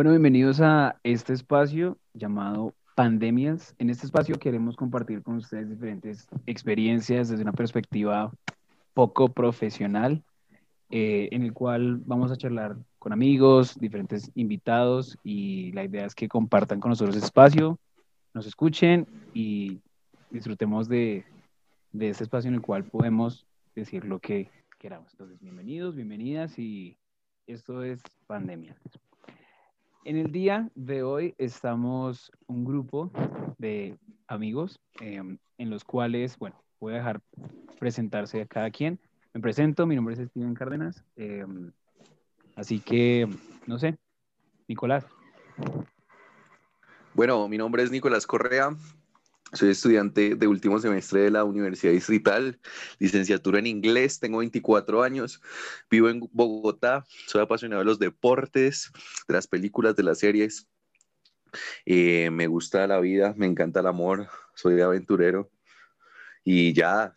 [0.00, 3.74] Bueno, bienvenidos a este espacio llamado Pandemias.
[3.78, 8.32] En este espacio queremos compartir con ustedes diferentes experiencias desde una perspectiva
[8.94, 10.24] poco profesional,
[10.88, 16.14] eh, en el cual vamos a charlar con amigos, diferentes invitados y la idea es
[16.14, 17.78] que compartan con nosotros este espacio,
[18.32, 19.80] nos escuchen y
[20.30, 21.26] disfrutemos de,
[21.92, 24.48] de este espacio en el cual podemos decir lo que
[24.78, 25.12] queramos.
[25.12, 26.96] Entonces, bienvenidos, bienvenidas y
[27.46, 28.78] esto es Pandemias.
[30.04, 33.10] En el día de hoy estamos un grupo
[33.58, 37.20] de amigos em, en los cuales, bueno, voy a dejar
[37.78, 38.98] presentarse a cada quien.
[39.34, 41.04] Me presento, mi nombre es Steven Cárdenas.
[41.16, 41.70] Em,
[42.56, 43.28] así que,
[43.66, 43.98] no sé,
[44.68, 45.04] Nicolás.
[47.12, 48.74] Bueno, mi nombre es Nicolás Correa,
[49.52, 52.58] soy estudiante de último semestre de la Universidad Distrital,
[52.98, 55.40] licenciatura en inglés, tengo 24 años,
[55.90, 58.90] vivo en Bogotá, soy apasionado de los deportes,
[59.26, 60.68] de las películas, de las series.
[61.84, 65.50] Eh, me gusta la vida, me encanta el amor, soy aventurero.
[66.44, 67.14] Y ya,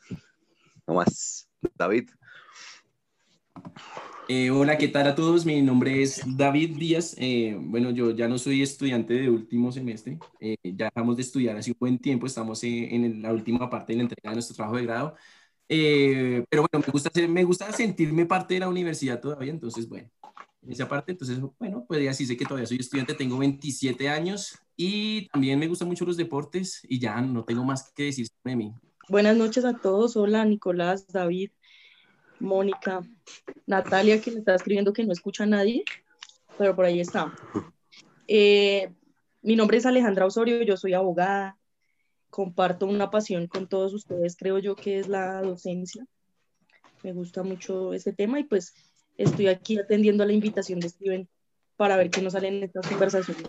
[0.87, 1.47] no más.
[1.75, 2.09] David.
[4.29, 5.45] Eh, hola, ¿qué tal a todos?
[5.45, 7.13] Mi nombre es David Díaz.
[7.17, 11.57] Eh, bueno, yo ya no soy estudiante de último semestre, eh, ya dejamos de estudiar
[11.57, 14.77] hace un buen tiempo, estamos en la última parte de la entrega de nuestro trabajo
[14.77, 15.15] de grado.
[15.67, 20.09] pero bueno, me gusta, me gusta sentirme parte de la universidad todavía, entonces bueno,
[20.61, 24.07] en esa parte, entonces bueno, pues ya sí sé que todavía soy estudiante, tengo 27
[24.07, 28.27] años y también me gustan mucho los deportes y ya no tengo más que decir
[28.27, 28.73] sobre mí.
[29.09, 31.51] Buenas noches a todos, hola Nicolás, David.
[32.43, 33.01] Mónica,
[33.65, 35.83] Natalia, que me está escribiendo que no escucha a nadie,
[36.57, 37.33] pero por ahí está.
[38.27, 38.91] Eh,
[39.41, 41.57] mi nombre es Alejandra Osorio, yo soy abogada,
[42.29, 46.05] comparto una pasión con todos ustedes, creo yo que es la docencia.
[47.01, 48.73] Me gusta mucho ese tema y pues
[49.17, 51.29] estoy aquí atendiendo a la invitación de Steven
[51.75, 53.43] para ver qué nos salen estas conversaciones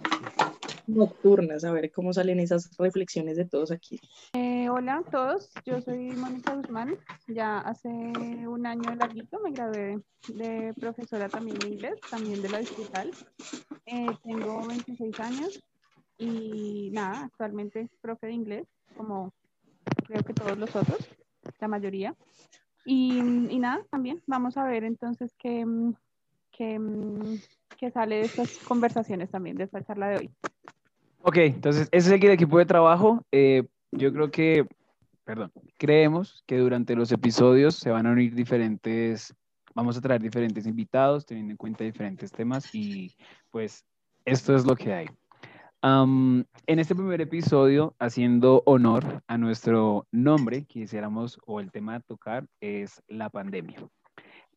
[0.87, 4.01] nocturnas, a ver cómo salen esas reflexiones de todos aquí.
[4.35, 6.97] Eh, hola a todos, yo soy Mónica Guzmán,
[7.29, 12.59] ya hace un año larguito me gradué de profesora también de inglés, también de la
[12.59, 13.11] digital.
[13.87, 15.63] Eh, tengo 26 años
[16.19, 18.67] y nada, actualmente profe de inglés,
[18.97, 19.33] como
[20.07, 21.09] creo que todos los otros,
[21.61, 22.15] la mayoría.
[22.85, 25.65] Y, y nada, también vamos a ver entonces qué,
[26.51, 26.79] qué,
[27.79, 30.31] qué sale de estas conversaciones también, de esta charla de hoy.
[31.27, 33.25] Ok, entonces ese es el equipo de trabajo.
[33.33, 34.67] Eh, yo creo que,
[35.25, 39.35] perdón, creemos que durante los episodios se van a unir diferentes,
[39.75, 43.17] vamos a traer diferentes invitados, teniendo en cuenta diferentes temas y
[43.51, 43.87] pues
[44.27, 45.07] esto es lo que hay.
[45.83, 52.47] en este primer episodio, haciendo honor a nuestro nombre, quisiéramos, o el tema a tocar
[52.61, 53.79] es la pandemia.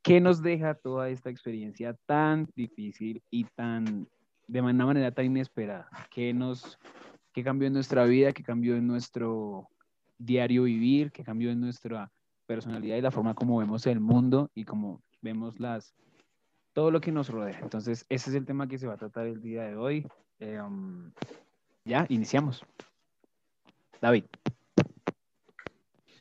[0.04, 4.10] ¿Qué nos deja toda esta experiencia tan difícil y tan
[4.48, 5.90] de una manera tan inesperada?
[6.10, 6.80] ¿Qué, nos,
[7.34, 8.32] qué cambió en nuestra vida?
[8.32, 9.70] ¿Qué cambió en nuestro
[10.18, 11.12] diario vivir?
[11.12, 12.12] ¿Qué cambió en nuestra
[12.46, 15.94] personalidad y la forma como vemos el mundo y como vemos las,
[16.74, 17.60] todo lo que nos rodea?
[17.60, 20.08] Entonces, ese es el tema que se va a tratar el día de hoy.
[20.40, 21.12] Eh, um,
[21.84, 22.64] ya, iniciamos.
[24.02, 24.26] David.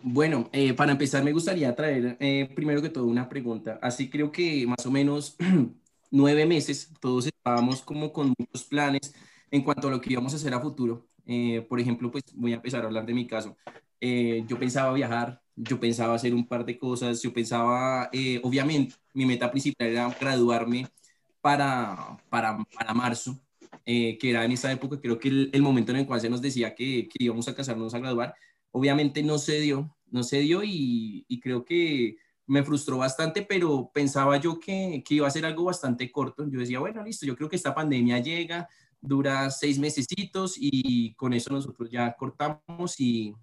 [0.09, 3.79] Bueno, eh, para empezar me gustaría traer eh, primero que todo una pregunta.
[3.83, 5.37] Así creo que más o menos
[6.17, 9.15] nueve meses, todos estábamos como con muchos planes
[9.51, 11.07] en cuanto a lo que íbamos a hacer a futuro.
[11.27, 13.57] Eh, por ejemplo, pues voy a empezar a hablar de mi caso.
[14.01, 18.95] Eh, yo pensaba viajar, yo pensaba hacer un par de cosas, yo pensaba, eh, obviamente,
[19.15, 20.87] mi meta principal era graduarme
[21.41, 23.39] para, para, para marzo,
[23.85, 26.75] que era en esa época, creo que el, momento en el cual se nos decía
[26.75, 28.35] que, que, íbamos a casarnos a graduar,
[28.73, 32.17] obviamente no se dio, no se dio y, y creo que
[32.47, 36.49] me frustró bastante, pero pensaba yo que, que, iba a ser algo bastante corto.
[36.49, 38.69] Yo decía, bueno, listo, yo creo que esta pandemia llega,
[39.01, 43.35] dura seis mesecitos y con eso nosotros ya cortamos y,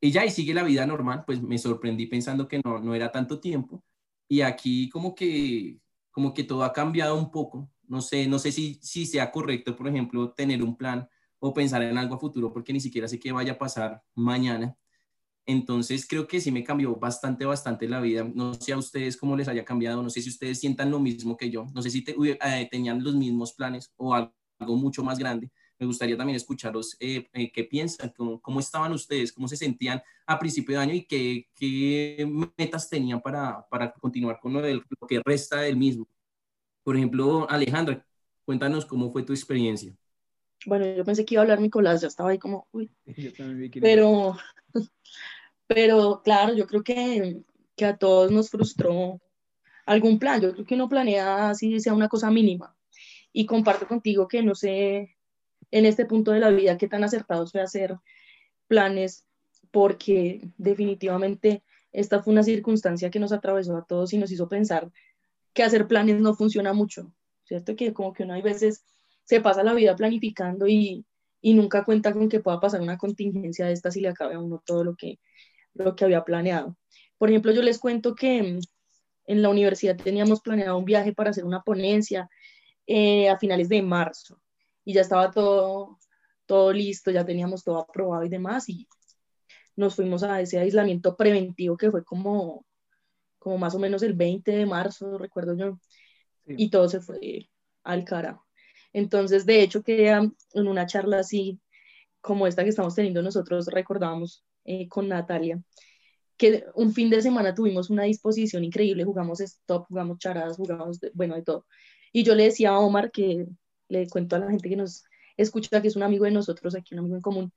[0.00, 1.24] y ya, y sigue la vida normal.
[1.26, 3.82] Pues me sorprendí pensando que no, no era tanto tiempo.
[4.28, 5.78] Y aquí como que,
[6.10, 7.70] como que todo ha cambiado un poco.
[7.88, 11.08] No sé, no sé si, si sea correcto, por ejemplo, tener un plan
[11.38, 14.76] o pensar en algo a futuro, porque ni siquiera sé qué vaya a pasar mañana.
[15.46, 18.28] Entonces creo que sí me cambió bastante, bastante la vida.
[18.34, 21.36] No sé a ustedes cómo les haya cambiado, no sé si ustedes sientan lo mismo
[21.36, 24.32] que yo, no sé si eh, tenían los mismos planes o algo,
[24.76, 25.50] mucho más grande.
[25.78, 30.38] Me gustaría también escucharlos eh, eh, qué piensan, cómo, estaban ustedes, cómo se sentían a
[30.38, 35.06] principio de año y qué, qué metas tenían para, para continuar con lo, del, lo
[35.06, 36.08] que resta del mismo.
[36.82, 38.04] Por ejemplo, Alejandra,
[38.44, 39.94] cuéntanos cómo fue tu experiencia.
[40.64, 42.90] Bueno, yo pensé que iba a hablar Nicolás, ya estaba ahí como, uy.
[43.80, 44.36] Pero,
[45.66, 47.42] pero claro, yo creo que,
[47.76, 49.20] que a todos nos frustró
[49.86, 50.40] algún plan.
[50.40, 52.76] Yo creo que uno planea así sea una cosa mínima.
[53.32, 55.16] y comparto contigo que no sé
[55.70, 57.96] en este punto de la vida qué tan acertado fue hacer
[58.68, 59.26] planes,
[59.70, 64.90] porque definitivamente esta fue una circunstancia que nos atravesó a todos y nos hizo pensar
[65.54, 67.12] que hacer planes no funciona mucho,
[67.44, 67.76] ¿cierto?
[67.76, 68.84] Que como que uno hay veces
[69.24, 71.04] se pasa la vida planificando y,
[71.40, 74.38] y nunca cuenta con que pueda pasar una contingencia de estas y le acabe a
[74.40, 75.18] uno todo lo que,
[75.78, 76.76] lo que había planeado.
[77.18, 78.58] Por ejemplo, yo les cuento que
[79.26, 82.28] en la universidad teníamos planeado un viaje para hacer una ponencia
[82.86, 84.40] eh, a finales de marzo
[84.84, 85.98] y ya estaba todo,
[86.46, 88.86] todo listo, ya teníamos todo aprobado y demás y
[89.74, 92.64] nos fuimos a ese aislamiento preventivo que fue como,
[93.38, 95.78] como más o menos el 20 de marzo, recuerdo yo,
[96.46, 97.48] y todo se fue
[97.82, 98.46] al carajo.
[98.92, 101.60] Entonces, de hecho, que en una charla así
[102.20, 105.62] como esta que estamos teniendo nosotros, recordábamos eh, con Natalia,
[106.36, 111.34] que un fin de semana tuvimos una disposición increíble, jugamos stop, jugamos charadas, jugamos, bueno,
[111.36, 111.66] de todo.
[112.12, 113.46] Y yo le decía a Omar, que
[113.88, 115.04] le cuento a la gente que nos
[115.36, 117.52] escucha, que es un amigo de nosotros aquí, un amigo en común,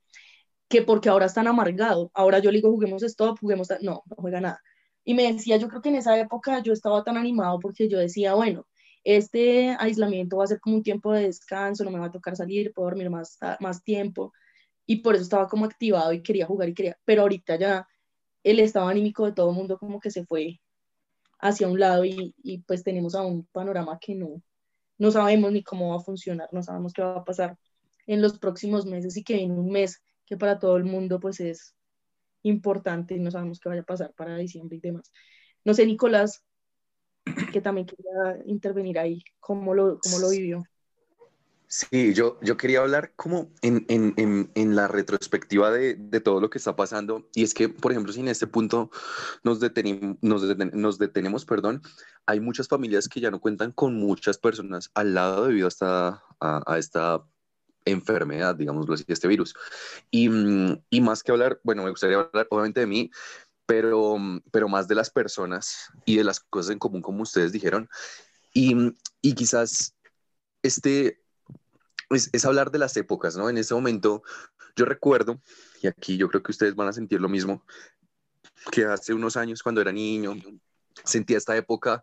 [0.68, 4.40] que porque ahora están amargados, ahora yo le digo, juguemos stop, juguemos, no, no juega
[4.40, 4.60] nada.
[5.04, 7.98] Y me decía, yo creo que en esa época yo estaba tan animado porque yo
[7.98, 8.66] decía, bueno,
[9.04, 12.36] este aislamiento va a ser como un tiempo de descanso, no me va a tocar
[12.36, 14.32] salir, puedo dormir más, más tiempo.
[14.90, 17.86] Y por eso estaba como activado y quería jugar y quería, pero ahorita ya
[18.42, 20.60] el estado anímico de todo el mundo como que se fue
[21.38, 24.42] hacia un lado y, y, pues tenemos a un panorama que no,
[24.98, 27.56] no sabemos ni cómo va a funcionar, no sabemos qué va a pasar
[28.08, 31.38] en los próximos meses y que en un mes que para todo el mundo pues
[31.38, 31.72] es
[32.42, 35.12] importante y no sabemos qué vaya a pasar para diciembre y demás.
[35.64, 36.42] No sé, Nicolás,
[37.52, 40.64] que también quería intervenir ahí, cómo lo, cómo lo vivió.
[41.72, 46.40] Sí, yo, yo quería hablar como en, en, en, en la retrospectiva de, de, todo
[46.40, 47.28] lo que está pasando.
[47.32, 48.90] Y es que, por ejemplo, si en este punto
[49.44, 50.42] nos, detenemos, nos,
[50.74, 51.80] nos, detenemos, perdón,
[52.26, 56.24] hay muchas familias que ya no cuentan con muchas personas al lado debido a esta,
[56.40, 57.24] a, a esta
[57.84, 59.54] enfermedad, digámoslo así, este virus.
[60.10, 60.28] Y,
[60.90, 63.12] y más que hablar, bueno, me gustaría hablar obviamente de mí,
[63.66, 64.16] pero,
[64.50, 67.88] pero más de las personas y de las cosas en común, como ustedes dijeron.
[68.52, 68.74] Y,
[69.22, 69.94] y quizás
[70.64, 71.19] este
[72.10, 73.48] es, hablar de las épocas, ¿no?
[73.48, 74.22] En ese momento
[74.76, 75.40] yo recuerdo,
[75.82, 77.64] y aquí yo creo que ustedes van a sentir lo mismo,
[78.70, 80.34] que hace unos años cuando era niño
[81.04, 82.02] sentía esta época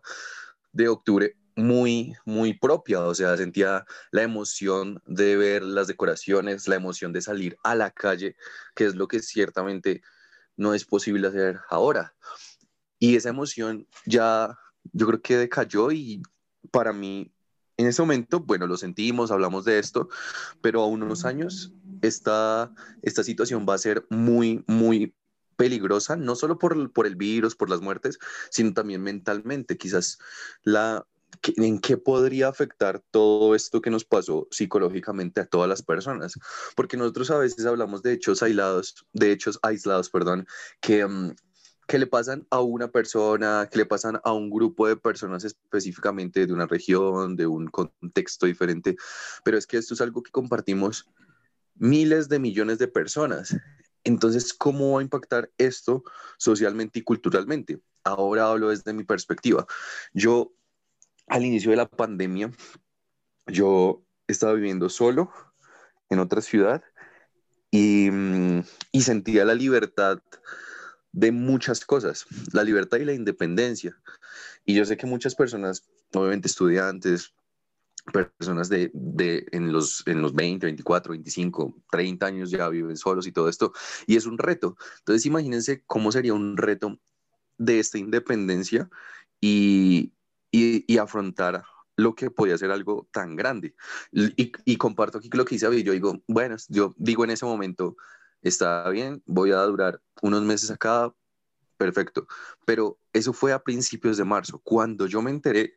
[0.72, 6.76] de octubre muy, muy propia, o sea, sentía la emoción de ver las decoraciones, la
[6.76, 8.36] emoción de salir a la calle,
[8.74, 10.02] que es lo que ciertamente
[10.56, 12.14] no es posible hacer ahora.
[13.00, 14.56] Y esa emoción ya,
[14.92, 16.22] yo creo que decayó y
[16.70, 17.32] para mí
[17.78, 20.08] en ese momento, bueno, lo sentimos, hablamos de esto,
[20.60, 21.72] pero a unos años
[22.02, 22.72] esta,
[23.02, 25.14] esta situación va a ser muy, muy
[25.56, 28.18] peligrosa, no solo por, por el virus, por las muertes,
[28.50, 29.78] sino también mentalmente.
[29.78, 30.18] Quizás
[30.64, 31.06] la,
[31.56, 36.34] en qué podría afectar todo esto que nos pasó psicológicamente a todas las personas,
[36.74, 40.46] porque nosotros a veces hablamos de hechos aislados, de hechos aislados, perdón,
[40.80, 41.34] que, mm,
[41.88, 46.46] que le pasan a una persona, que le pasan a un grupo de personas específicamente
[46.46, 48.94] de una región, de un contexto diferente,
[49.42, 51.08] pero es que esto es algo que compartimos
[51.76, 53.56] miles de millones de personas.
[54.04, 56.04] Entonces, ¿cómo va a impactar esto
[56.36, 57.80] socialmente y culturalmente?
[58.04, 59.66] Ahora hablo desde mi perspectiva.
[60.12, 60.52] Yo,
[61.26, 62.52] al inicio de la pandemia,
[63.46, 65.32] yo estaba viviendo solo
[66.10, 66.82] en otra ciudad
[67.70, 68.62] y, mm,
[68.92, 70.20] y sentía la libertad
[71.12, 73.96] de muchas cosas, la libertad y la independencia.
[74.64, 77.32] Y yo sé que muchas personas, obviamente estudiantes,
[78.12, 83.26] personas de, de, en, los, en los 20, 24, 25, 30 años ya viven solos
[83.26, 83.72] y todo esto,
[84.06, 84.76] y es un reto.
[84.98, 86.98] Entonces imagínense cómo sería un reto
[87.58, 88.88] de esta independencia
[89.40, 90.12] y,
[90.50, 91.64] y, afrontar
[91.96, 93.74] lo que podía ser algo tan grande.
[94.12, 97.44] Y, y comparto aquí lo que dice David, yo digo, bueno, yo digo en ese
[97.44, 97.96] momento,
[98.42, 101.12] está bien, voy a durar unos meses acá,
[101.76, 102.26] perfecto.
[102.64, 104.60] Pero eso fue a principios de marzo.
[104.62, 105.76] Cuando yo me enteré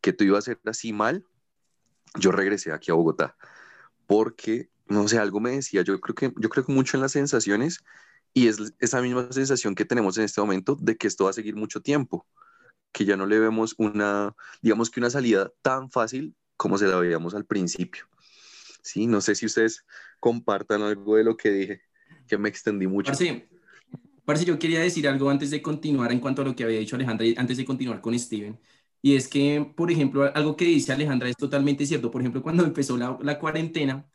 [0.00, 1.24] que tú iba a ser así mal,
[2.18, 3.36] yo regresé aquí a Bogotá,
[4.06, 7.12] porque, no sé, algo me decía, yo creo que, yo creo que mucho en las
[7.12, 7.84] sensaciones
[8.32, 11.34] y es esa misma sensación que tenemos en este momento de que esto va a
[11.34, 12.26] seguir mucho tiempo,
[12.92, 16.96] que ya no le vemos una, digamos que una salida tan fácil como se la
[16.96, 18.06] veíamos al principio.
[18.82, 19.84] Sí, no sé si ustedes
[20.20, 21.85] compartan algo de lo que dije
[22.26, 23.10] que me extendí mucho.
[23.10, 23.48] Parce,
[24.24, 26.96] parce, yo quería decir algo antes de continuar en cuanto a lo que había dicho
[26.96, 28.58] Alejandra, antes de continuar con Steven.
[29.02, 32.10] Y es que, por ejemplo, algo que dice Alejandra es totalmente cierto.
[32.10, 34.06] Por ejemplo, cuando empezó la, la cuarentena,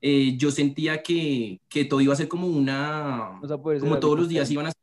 [0.00, 3.40] eh, yo sentía que, que, todo iba a ser como una...
[3.80, 4.80] como todos los días iban a ser...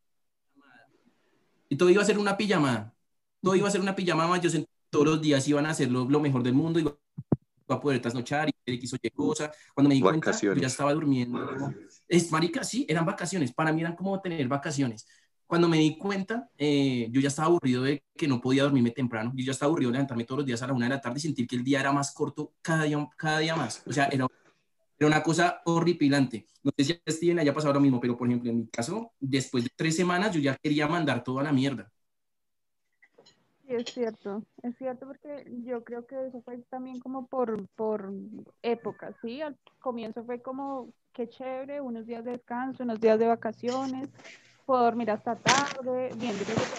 [1.69, 2.93] Y todo iba a ser una pijamada.
[3.41, 4.37] Todo iba a ser una pijamada.
[4.37, 6.99] Yo sentía que todos los días iban a ser lo, lo mejor del mundo.
[7.67, 9.51] A poder trasnochar y X o Y cosa.
[9.73, 11.73] Cuando me di cuenta, yo ya estaba durmiendo.
[12.07, 13.53] Es marica, sí, eran vacaciones.
[13.53, 15.07] Para mí eran como tener vacaciones.
[15.47, 19.31] Cuando me di cuenta, eh, yo ya estaba aburrido de que no podía dormirme temprano.
[19.35, 21.19] Yo ya estaba aburrido de levantarme todos los días a la una de la tarde
[21.19, 23.83] y sentir que el día era más corto cada día, cada día más.
[23.85, 24.27] O sea, era,
[24.97, 26.47] era una cosa horripilante.
[26.63, 29.11] No sé si a Steven haya pasado lo mismo, pero por ejemplo, en mi caso,
[29.19, 31.91] después de tres semanas, yo ya quería mandar todo a la mierda.
[33.67, 38.13] Sí, es cierto, es cierto porque yo creo que eso fue también como por, por
[38.61, 39.41] épocas, ¿sí?
[39.41, 44.09] Al comienzo fue como, qué chévere, unos días de descanso, unos días de vacaciones,
[44.67, 46.35] puedo dormir hasta tarde, bien,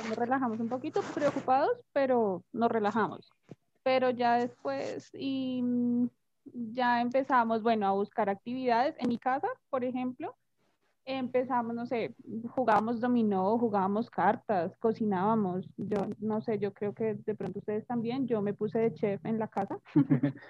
[0.08, 3.32] nos relajamos un poquito, preocupados, pero nos relajamos.
[3.82, 6.08] Pero ya después, y mm,
[6.72, 10.36] ya empezamos, bueno, a buscar actividades en mi casa, por ejemplo,
[11.06, 12.14] empezamos, no sé,
[12.50, 15.66] jugábamos dominó, jugábamos cartas, cocinábamos.
[15.76, 18.26] Yo no sé, yo creo que de pronto ustedes también.
[18.26, 19.78] Yo me puse de chef en la casa.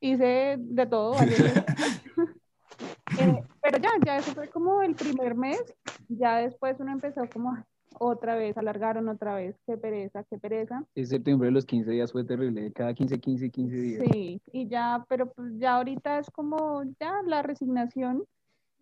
[0.00, 1.14] Hice de todo.
[3.20, 5.62] eh, pero ya, ya eso fue como el primer mes.
[6.08, 7.56] Ya después uno empezó como
[7.98, 9.56] otra vez, alargaron otra vez.
[9.66, 10.84] Qué pereza, qué pereza.
[10.94, 12.72] El septiembre de los 15 días fue terrible.
[12.72, 14.02] Cada 15, 15, 15 días.
[14.10, 18.24] Sí, y ya, pero pues ya ahorita es como ya la resignación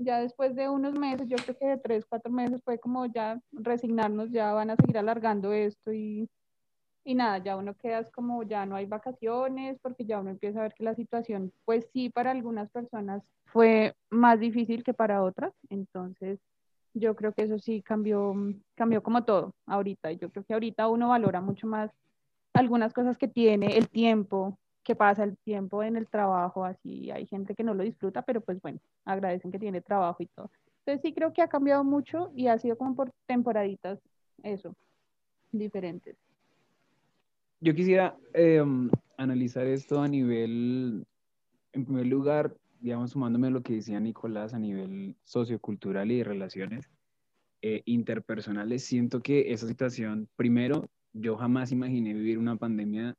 [0.00, 3.40] ya después de unos meses, yo creo que de tres, cuatro meses fue como ya
[3.52, 6.28] resignarnos, ya van a seguir alargando esto y,
[7.04, 10.62] y nada, ya uno queda como ya no hay vacaciones porque ya uno empieza a
[10.62, 15.52] ver que la situación, pues sí, para algunas personas fue más difícil que para otras,
[15.68, 16.40] entonces
[16.94, 18.34] yo creo que eso sí cambió,
[18.74, 21.90] cambió como todo ahorita, yo creo que ahorita uno valora mucho más
[22.54, 27.26] algunas cosas que tiene, el tiempo, que pasa el tiempo en el trabajo, así hay
[27.26, 30.50] gente que no lo disfruta, pero pues bueno, agradecen que tiene trabajo y todo.
[30.80, 33.98] Entonces sí creo que ha cambiado mucho y ha sido como por temporaditas,
[34.42, 34.74] eso,
[35.52, 36.16] diferentes.
[37.60, 41.06] Yo quisiera em, analizar esto a nivel,
[41.72, 46.24] en primer lugar, digamos, sumándome a lo que decía Nicolás a nivel sociocultural y de
[46.24, 46.88] relaciones
[47.60, 53.14] eh, interpersonales, siento que esa situación, primero, yo jamás imaginé vivir una pandemia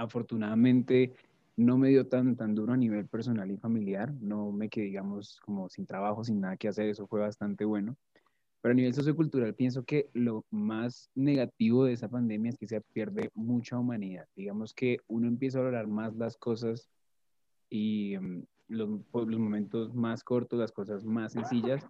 [0.00, 1.14] afortunadamente
[1.56, 5.40] no me dio tan, tan duro a nivel personal y familiar, no me quedé, digamos,
[5.44, 7.96] como sin trabajo, sin nada que hacer, eso fue bastante bueno.
[8.62, 12.80] Pero a nivel sociocultural pienso que lo más negativo de esa pandemia es que se
[12.80, 14.26] pierde mucha humanidad.
[14.36, 16.90] Digamos que uno empieza a valorar más las cosas
[17.70, 21.86] y mm, los, los momentos más cortos, las cosas más sencillas,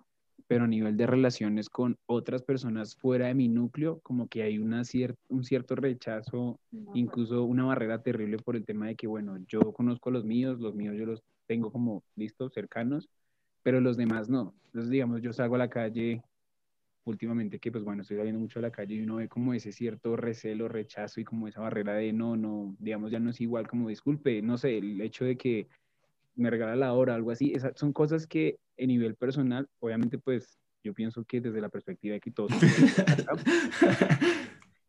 [0.47, 4.59] pero a nivel de relaciones con otras personas fuera de mi núcleo, como que hay
[4.59, 4.83] una
[5.29, 6.59] un cierto rechazo,
[6.95, 10.61] incluso una barrera terrible por el tema de que, bueno, yo conozco a los míos,
[10.61, 13.09] los míos yo los tengo como listos, cercanos,
[13.63, 14.55] pero los demás no.
[14.67, 16.23] Entonces, digamos, yo salgo a la calle
[17.05, 19.73] últimamente que, pues bueno, estoy saliendo mucho a la calle y uno ve como ese
[19.73, 23.67] cierto recelo, rechazo y como esa barrera de no, no, digamos, ya no es igual
[23.69, 25.69] como disculpe, no sé, el hecho de que
[26.35, 27.53] me regala la hora, algo así.
[27.55, 32.15] Esas son cosas que a nivel personal, obviamente, pues yo pienso que desde la perspectiva
[32.15, 32.51] de que todos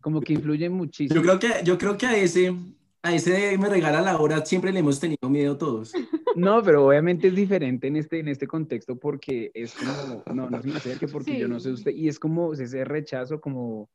[0.01, 1.15] como que influye muchísimo.
[1.15, 2.55] Yo creo que, yo creo que a ese,
[3.03, 5.93] a ese me regala la hora siempre le hemos tenido miedo todos.
[6.35, 10.61] No, pero obviamente es diferente en este, en este contexto porque es como, no, no
[10.61, 13.89] se me acerque porque yo no sé usted, y es como ese rechazo, como,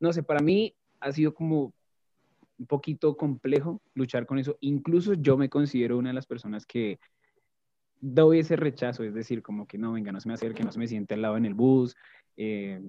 [0.00, 1.72] no sé, para mí ha sido como
[2.58, 4.56] un poquito complejo luchar con eso.
[4.60, 6.98] Incluso yo me considero una de las personas que
[8.00, 10.78] doy ese rechazo, es decir, como que no, venga, no se me acerque, no se
[10.78, 11.96] me siente al lado en el bus.
[12.36, 12.80] Eh,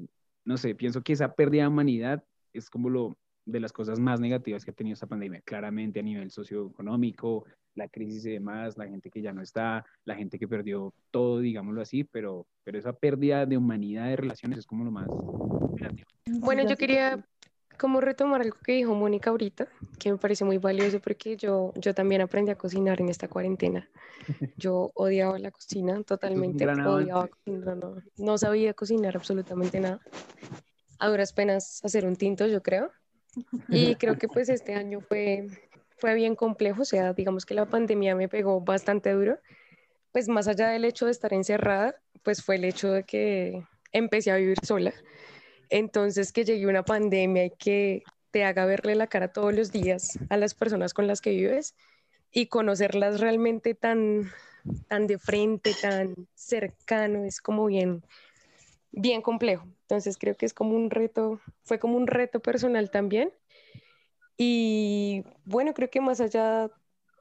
[0.45, 4.19] no sé, pienso que esa pérdida de humanidad es como lo de las cosas más
[4.19, 7.45] negativas que ha tenido esta pandemia, claramente a nivel socioeconómico,
[7.75, 11.39] la crisis y demás, la gente que ya no está, la gente que perdió todo,
[11.39, 15.07] digámoslo así, pero, pero esa pérdida de humanidad de relaciones es como lo más
[15.73, 16.07] negativo.
[16.25, 17.23] Bueno, yo quería
[17.77, 19.67] como retomar algo que dijo Mónica ahorita,
[19.99, 23.89] que me parece muy valioso porque yo, yo también aprendí a cocinar en esta cuarentena.
[24.57, 30.01] Yo odiaba la cocina totalmente, odiaba cocinar, no, no, sabía cocinar absolutamente nada.
[30.99, 32.91] A duras penas hacer un tinto, yo creo.
[33.69, 35.47] Y creo que pues este año fue,
[35.97, 39.39] fue bien complejo, o sea, digamos que la pandemia me pegó bastante duro.
[40.11, 44.31] Pues más allá del hecho de estar encerrada, pues fue el hecho de que empecé
[44.31, 44.93] a vivir sola
[45.69, 50.19] entonces, que llegue una pandemia y que te haga verle la cara todos los días
[50.29, 51.75] a las personas con las que vives
[52.31, 54.31] y conocerlas realmente tan,
[54.87, 58.03] tan de frente, tan cercano, es como bien,
[58.91, 59.65] bien complejo.
[59.81, 63.31] Entonces, creo que es como un reto, fue como un reto personal también.
[64.37, 66.69] Y bueno, creo que más allá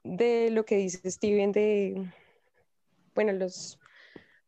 [0.05, 2.13] de lo que dice Steven de,
[3.15, 3.79] bueno, los,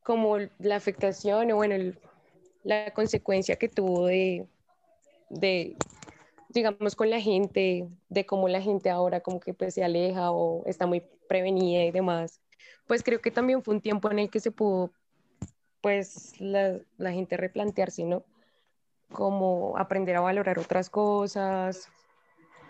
[0.03, 1.99] como la afectación o bueno, el,
[2.69, 4.47] la consecuencia que tuvo de,
[5.31, 5.75] de
[6.51, 10.67] digamos, con la gente, de cómo la gente ahora como que pues se aleja o
[10.67, 12.43] está muy prevenida y demás,
[12.87, 14.93] pues creo que también fue un tiempo en el que se pudo,
[15.81, 18.23] pues, la, la gente replantearse, ¿no?
[19.13, 21.89] Como aprender a valorar otras cosas,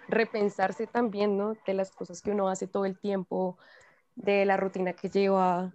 [0.06, 1.56] repensarse también, ¿no?
[1.66, 3.58] De las cosas que uno hace todo el tiempo,
[4.14, 5.74] de la rutina que lleva.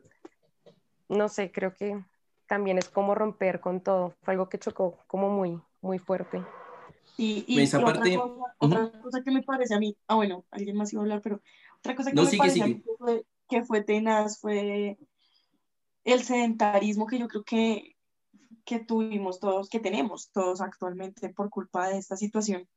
[1.10, 2.02] No sé, creo que
[2.48, 4.14] también es como romper con todo.
[4.22, 6.44] Fue algo que chocó como muy, muy fuerte.
[7.18, 8.18] Y, y, esa parte...
[8.58, 11.42] otra, cosa, que me parece a mí, ah bueno, alguien más iba a hablar, pero
[11.80, 14.98] otra cosa que me parece a mí que fue, que fue tenaz fue
[16.04, 17.96] el sedentarismo que yo creo que,
[18.66, 22.68] que tuvimos todos, que tenemos todos actualmente por culpa de esta situación.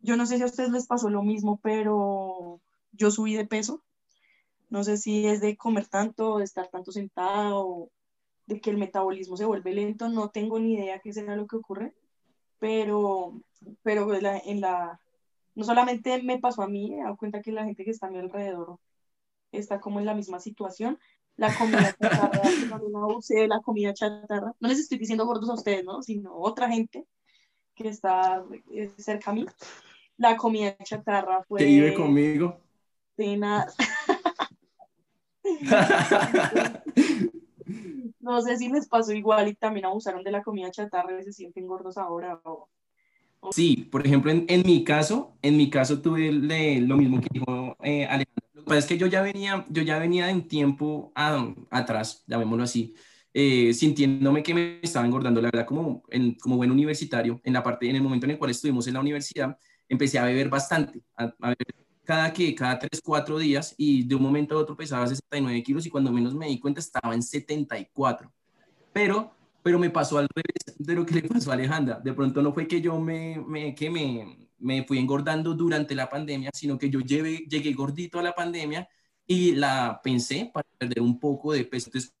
[0.00, 2.60] Yo no sé si a ustedes les pasó lo mismo, pero
[2.92, 3.82] yo subí de peso.
[4.68, 7.90] No sé si es de comer tanto, de estar tanto sentado,
[8.52, 11.56] de que el metabolismo se vuelve lento, no tengo ni idea qué será lo que
[11.56, 11.94] ocurre,
[12.58, 13.40] pero,
[13.82, 15.00] pero en la,
[15.54, 18.10] no solamente me pasó a mí, he dado cuenta que la gente que está a
[18.10, 18.78] mi alrededor
[19.52, 20.98] está como en la misma situación.
[21.36, 26.02] La comida chatarra, no la comida chatarra, no les estoy diciendo gordos a ustedes, ¿no?
[26.02, 27.06] Sino otra gente
[27.74, 29.46] que está eh, cerca a mí
[30.18, 31.60] la comida chatarra fue...
[31.60, 32.60] ¿Que vive conmigo?
[33.16, 33.66] Cena.
[38.22, 41.32] no sé si les pasó igual y también abusaron de la comida chatarra y se
[41.32, 42.40] sienten gordos ahora.
[43.50, 47.76] Sí, por ejemplo, en, en, mi caso, en mi caso tuve lo mismo que dijo
[47.82, 48.42] eh, Alejandro.
[48.54, 52.22] Lo que pasa es que yo ya venía, yo ya venía de un tiempo atrás,
[52.28, 52.94] llamémoslo así,
[53.34, 57.62] eh, sintiéndome que me estaba engordando, la verdad, como, en, como buen universitario, en la
[57.62, 61.02] parte, en el momento en el cual estuvimos en la universidad, empecé a beber bastante,
[62.04, 65.86] cada que cada 3, 4 días y de un momento a otro pesaba 69 kilos
[65.86, 68.32] y cuando menos me di cuenta estaba en 74.
[68.92, 72.00] Pero, pero me pasó al revés de lo que le pasó a Alejandra.
[72.00, 76.08] De pronto no fue que yo me, me que me, me fui engordando durante la
[76.08, 78.88] pandemia, sino que yo llevé, llegué gordito a la pandemia
[79.26, 81.88] y la pensé para perder un poco de peso.
[81.88, 82.12] Entonces,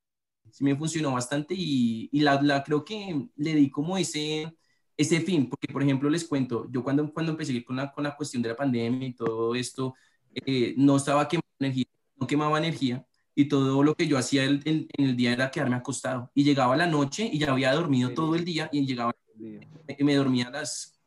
[0.50, 4.52] sí me funcionó bastante y, y la, la creo que le di como ese
[4.96, 8.16] ese fin, porque por ejemplo les cuento, yo cuando, cuando empecé con la, con la
[8.16, 9.94] cuestión de la pandemia y todo esto,
[10.34, 14.60] eh, no estaba quemando energía, no quemaba energía y todo lo que yo hacía en,
[14.64, 16.30] en, el día era quedarme acostado.
[16.34, 20.14] Y llegaba la noche y ya había dormido todo el día y llegaba, y me
[20.14, 21.00] dormía a las,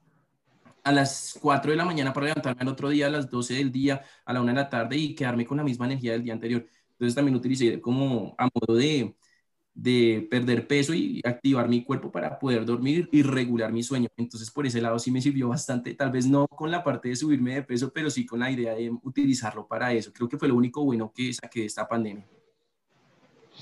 [0.83, 3.71] a las 4 de la mañana para levantarme al otro día a las 12 del
[3.71, 6.33] día, a la 1 de la tarde y quedarme con la misma energía del día
[6.33, 6.65] anterior.
[6.91, 9.15] Entonces también utilicé como a modo de,
[9.75, 14.07] de perder peso y activar mi cuerpo para poder dormir y regular mi sueño.
[14.15, 17.15] Entonces, por ese lado sí me sirvió bastante, tal vez no con la parte de
[17.15, 20.13] subirme de peso, pero sí con la idea de utilizarlo para eso.
[20.13, 22.25] Creo que fue lo único bueno que saqué de esta pandemia.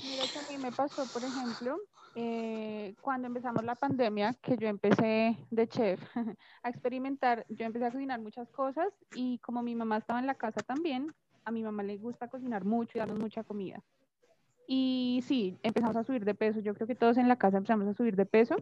[0.02, 1.78] Mira que a mí me pasó, por ejemplo,
[2.14, 6.00] eh, cuando empezamos la pandemia, que yo empecé de chef
[6.62, 10.36] a experimentar, yo empecé a cocinar muchas cosas y como mi mamá estaba en la
[10.36, 11.12] casa también,
[11.44, 13.82] a mi mamá le gusta cocinar mucho y darnos mucha comida.
[14.66, 16.60] Y sí, empezamos a subir de peso.
[16.60, 18.56] Yo creo que todos en la casa empezamos a subir de peso.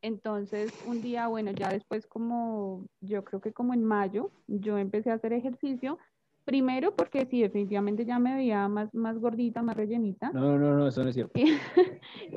[0.00, 5.10] Entonces, un día, bueno, ya después como, yo creo que como en mayo, yo empecé
[5.10, 5.98] a hacer ejercicio.
[6.44, 10.30] Primero porque sí, definitivamente ya me veía más, más gordita, más rellenita.
[10.32, 11.38] No, no, no, eso no es cierto.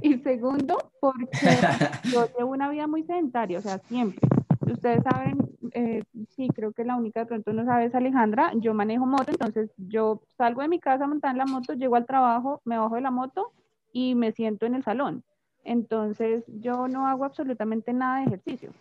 [0.02, 1.30] y segundo, porque
[2.12, 4.28] yo llevo una vida muy sedentaria, o sea, siempre.
[4.70, 8.74] Ustedes saben, eh, sí, creo que la única de pronto no sabe es Alejandra, yo
[8.74, 12.06] manejo moto, entonces yo salgo de mi casa a montar en la moto, llego al
[12.06, 13.52] trabajo, me bajo de la moto
[13.94, 15.24] y me siento en el salón.
[15.64, 18.72] Entonces yo no hago absolutamente nada de ejercicio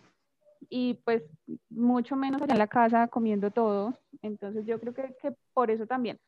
[0.69, 1.23] y pues
[1.69, 3.93] mucho menos allá en la casa comiendo todo.
[4.21, 6.19] Entonces yo creo que, que por eso también.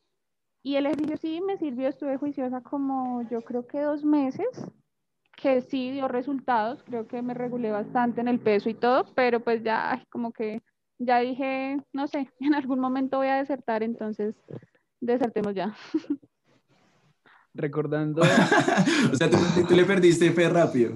[0.64, 4.48] Y el ejercicio sí me sirvió, estuve juiciosa como yo creo que dos meses
[5.44, 9.42] que sí dio resultados, creo que me regulé bastante en el peso y todo, pero
[9.42, 10.62] pues ya como que
[10.98, 14.36] ya dije, no sé, en algún momento voy a desertar, entonces
[15.02, 15.76] desertemos ya.
[17.54, 18.22] Recordando.
[19.12, 20.96] o sea, tú, le perdiste fe rápido.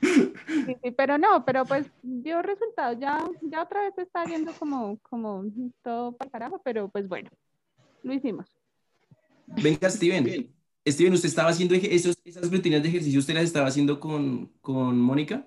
[0.00, 2.98] Sí, sí, pero no, pero pues dio resultados.
[3.00, 5.46] Ya, ya otra vez está viendo como, como
[5.82, 7.28] todo para carajo, pero pues bueno,
[8.04, 8.46] lo hicimos.
[9.46, 10.54] Venga, Steven.
[10.86, 14.98] Steven, ¿usted estaba haciendo esos, esas rutinas de ejercicio, usted las estaba haciendo con, con
[14.98, 15.46] Mónica?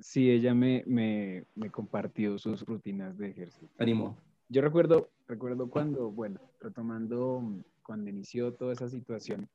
[0.00, 3.68] Sí, ella me, me, me, compartió sus rutinas de ejercicio.
[3.78, 4.18] Animó.
[4.48, 7.42] Yo recuerdo, recuerdo cuando, bueno, retomando
[7.82, 9.48] cuando inició toda esa situación,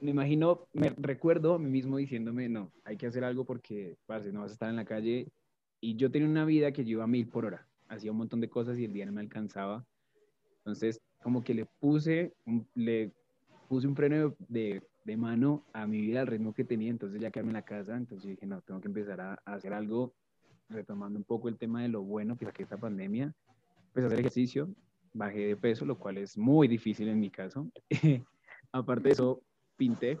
[0.00, 4.32] me imagino, me recuerdo a mí mismo diciéndome, no, hay que hacer algo porque, parce,
[4.32, 5.28] no vas a estar en la calle.
[5.80, 8.40] Y yo tenía una vida que yo iba a mil por hora, hacía un montón
[8.40, 9.84] de cosas y el día no me alcanzaba.
[10.58, 13.10] Entonces, como que le puse un, le
[13.68, 17.32] puse un freno de, de mano a mi vida, al ritmo que tenía, entonces ya
[17.32, 20.14] quedarme en la casa, entonces dije, no, tengo que empezar a, hacer algo,
[20.68, 23.34] retomando un poco el tema de lo bueno que saqué esta pandemia,
[23.88, 24.68] empecé a hacer ejercicio,
[25.14, 27.68] bajé de peso, lo cual es muy difícil en mi caso.
[28.70, 29.42] Aparte de eso,
[29.76, 30.20] pinté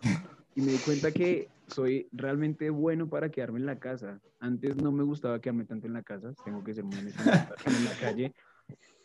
[0.56, 4.20] y me di cuenta que soy realmente bueno para quedarme en la casa.
[4.40, 7.84] Antes no me gustaba quedarme tanto en la casa, tengo que ser muy honesto, en
[7.84, 8.34] la calle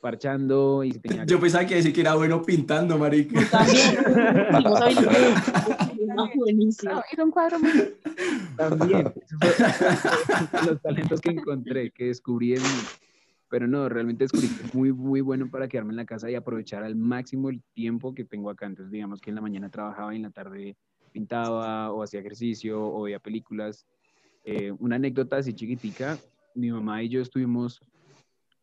[0.02, 3.40] parchando y tenía Yo pensaba que decir que era bueno pintando, marica.
[3.50, 3.98] También.
[7.24, 7.72] un cuadro muy...
[8.58, 9.14] También.
[10.68, 12.80] los talentos que encontré, que descubrí en mí.
[13.50, 16.36] Pero no, realmente descubrí que es muy, muy bueno para quedarme en la casa y
[16.36, 18.66] aprovechar al máximo el tiempo que tengo acá.
[18.66, 20.76] Entonces, digamos que en la mañana trabajaba y en la tarde
[21.12, 23.86] pintaba o hacía ejercicio o veía películas.
[24.44, 26.18] Eh, una anécdota así chiquitica,
[26.56, 27.82] mi mamá y yo estuvimos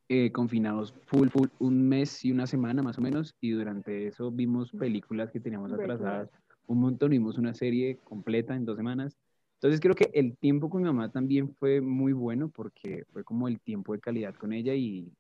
[0.09, 4.31] eh, confinados full, full, un mes y una semana más o menos, y durante eso
[4.31, 6.31] vimos películas que teníamos atrasadas
[6.67, 9.17] un montón, vimos una serie completa en dos semanas.
[9.55, 13.49] Entonces creo que el tiempo con mi mamá también fue muy bueno porque fue como
[13.49, 15.11] el tiempo de calidad con ella y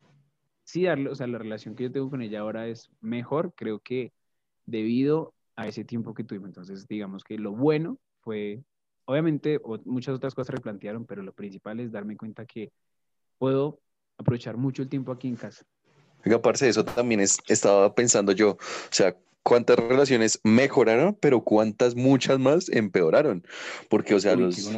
[0.64, 3.80] sí, darle, o sea, la relación que yo tengo con ella ahora es mejor, creo
[3.80, 4.12] que
[4.64, 6.50] debido a ese tiempo que tuvimos.
[6.50, 8.62] Entonces digamos que lo bueno fue,
[9.06, 12.70] obviamente muchas otras cosas replantearon, pero lo principal es darme cuenta que
[13.38, 13.80] puedo
[14.18, 15.64] aprovechar mucho el tiempo aquí en casa.
[16.24, 18.58] Oiga, aparte de eso también es, estaba pensando yo, o
[18.90, 23.42] sea, cuántas relaciones mejoraron, pero cuántas muchas más empeoraron.
[23.88, 24.70] Porque, o sea, los,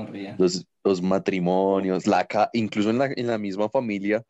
[0.84, 4.22] los, matrimonios, la, incluso en la, en la misma familia,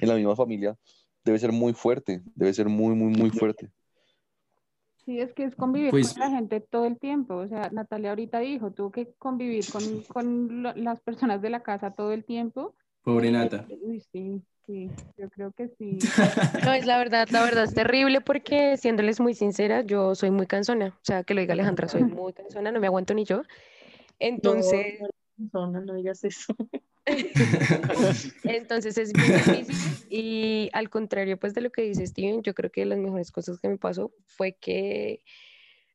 [0.00, 0.76] en la misma familia,
[1.24, 3.70] debe ser muy fuerte, debe ser muy, muy, muy fuerte.
[5.06, 7.36] Sí, es que es convivir pues con la gente todo el tiempo.
[7.36, 11.92] O sea, Natalia ahorita dijo, tuvo que convivir con, con las personas de la casa
[11.92, 12.74] todo el tiempo.
[13.02, 13.66] Pobre Nata.
[13.82, 14.42] Uy, sí.
[14.66, 15.98] Sí, yo creo que sí.
[16.64, 20.46] No, es la verdad, la verdad es terrible porque siéndoles muy sincera, yo soy muy
[20.46, 20.88] cansona.
[20.88, 23.42] O sea, que lo diga Alejandra, soy muy cansona, no me aguanto ni yo.
[24.18, 24.98] Entonces...
[25.52, 26.56] No, no, no digas eso.
[28.42, 32.70] Entonces es muy difícil y al contrario pues de lo que dice Steven, yo creo
[32.70, 35.22] que las mejores cosas que me pasó fue que,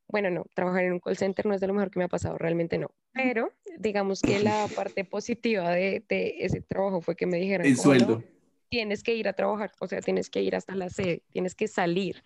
[0.07, 2.07] bueno, no, trabajar en un call center no es de lo mejor que me ha
[2.07, 7.25] pasado, realmente no, pero digamos que la parte positiva de, de ese trabajo fue que
[7.25, 7.67] me dijeron...
[7.67, 8.23] El sueldo
[8.71, 11.67] tienes que ir a trabajar, o sea, tienes que ir hasta la sede, tienes que
[11.67, 12.23] salir.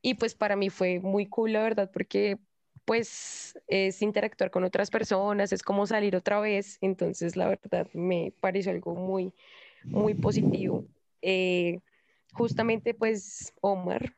[0.00, 2.38] Y pues para mí fue muy cool, la verdad, porque
[2.84, 8.32] pues es interactuar con otras personas, es como salir otra vez, entonces la verdad me
[8.40, 9.34] pareció algo muy,
[9.86, 10.84] muy positivo.
[11.20, 11.80] Eh,
[12.32, 14.14] justamente pues Omar,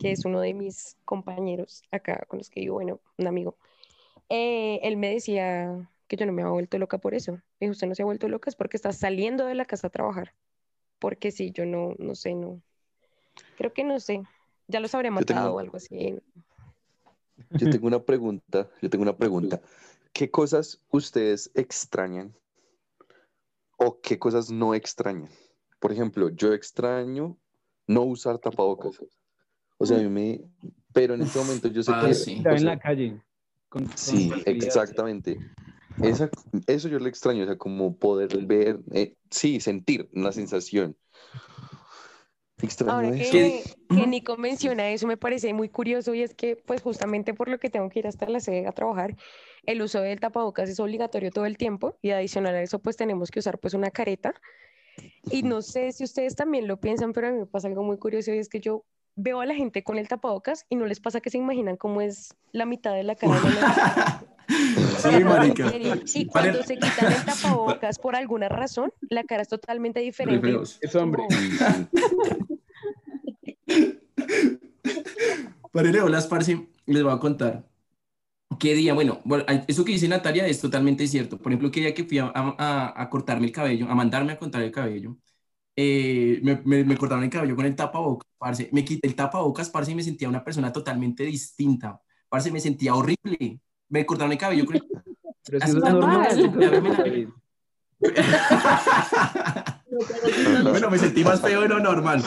[0.00, 3.56] que es uno de mis compañeros acá con los que digo, bueno, un amigo,
[4.28, 7.42] eh, él me decía que yo no me había vuelto loca por eso.
[7.58, 9.90] Y usted no se ha vuelto loca es porque está saliendo de la casa a
[9.90, 10.32] trabajar
[11.02, 12.62] porque si yo no, no sé, no,
[13.58, 14.22] creo que no sé,
[14.68, 16.16] ya los habría matado o algo así.
[17.50, 19.60] Yo tengo una pregunta, yo tengo una pregunta.
[20.12, 22.32] ¿Qué cosas ustedes extrañan
[23.78, 25.28] o qué cosas no extrañan?
[25.80, 27.36] Por ejemplo, yo extraño
[27.88, 29.04] no usar tapabocas.
[29.78, 30.40] O sea, a mí me...
[30.92, 32.14] Pero en este momento yo sé ah, que...
[32.14, 32.40] Sí.
[32.44, 33.20] en la calle.
[33.96, 35.36] sí, exactamente
[36.66, 40.96] eso yo le extraño, o sea, como poder ver, eh, sí, sentir una sensación.
[42.62, 46.80] Extraño Ahora que, que, Nico menciona eso me parece muy curioso y es que pues
[46.80, 49.16] justamente por lo que tengo que ir hasta la sede a trabajar,
[49.64, 53.32] el uso del tapabocas es obligatorio todo el tiempo y adicional a eso pues tenemos
[53.32, 54.34] que usar pues una careta.
[55.30, 57.98] Y no sé si ustedes también lo piensan, pero a mí me pasa algo muy
[57.98, 58.84] curioso y es que yo
[59.16, 62.00] veo a la gente con el tapabocas y no les pasa que se imaginan cómo
[62.00, 63.32] es la mitad de la cara.
[64.98, 65.72] Sí, marica.
[66.14, 70.56] Y cuando se quitan el tapabocas por alguna razón, la cara es totalmente diferente.
[70.80, 71.24] Es hombre.
[75.72, 77.66] Para las parce, les voy a contar.
[78.58, 78.94] ¿Qué día?
[78.94, 79.20] Bueno,
[79.66, 81.38] eso que dice Natalia es totalmente cierto.
[81.38, 84.62] Por ejemplo, qué día que fui a, a, cortarme el cabello, a mandarme a cortar
[84.62, 85.16] el cabello,
[85.74, 88.68] eh, me, me, me, cortaron el cabello con el tapabocas, parce.
[88.72, 92.00] Me quité el tapabocas, parce, y me sentía una persona totalmente distinta.
[92.28, 93.60] Parce, me sentía horrible
[93.92, 94.64] me cortaron el cabello.
[95.44, 96.52] Pero es normal.
[100.64, 102.24] bueno, me sentí más feo de lo normal.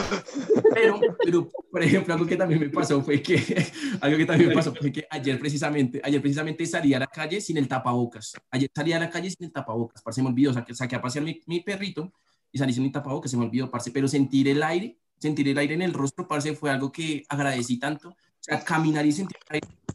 [0.72, 3.66] Pero, pero, por ejemplo, algo que también me pasó fue que,
[4.00, 7.40] algo que también me pasó fue que ayer precisamente, ayer precisamente salí a la calle
[7.40, 8.34] sin el tapabocas.
[8.50, 11.24] Ayer salí a la calle sin el tapabocas, parce, me olvidó, saqué, saqué a pasear
[11.24, 12.12] mi, mi, perrito
[12.52, 15.58] y salí sin el tapabocas, se me olvidó, parce, pero sentir el aire, sentir el
[15.58, 18.16] aire en el rostro, parce, fue algo que agradecí tanto.
[18.46, 19.36] O sea, caminar y sentir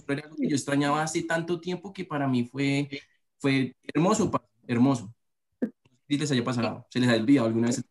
[0.08, 2.90] era algo que yo extrañaba hace tanto tiempo que para mí fue,
[3.38, 4.30] fue hermoso,
[4.68, 5.14] hermoso.
[6.10, 7.82] Si les haya pasado, se les ha olvidado alguna vez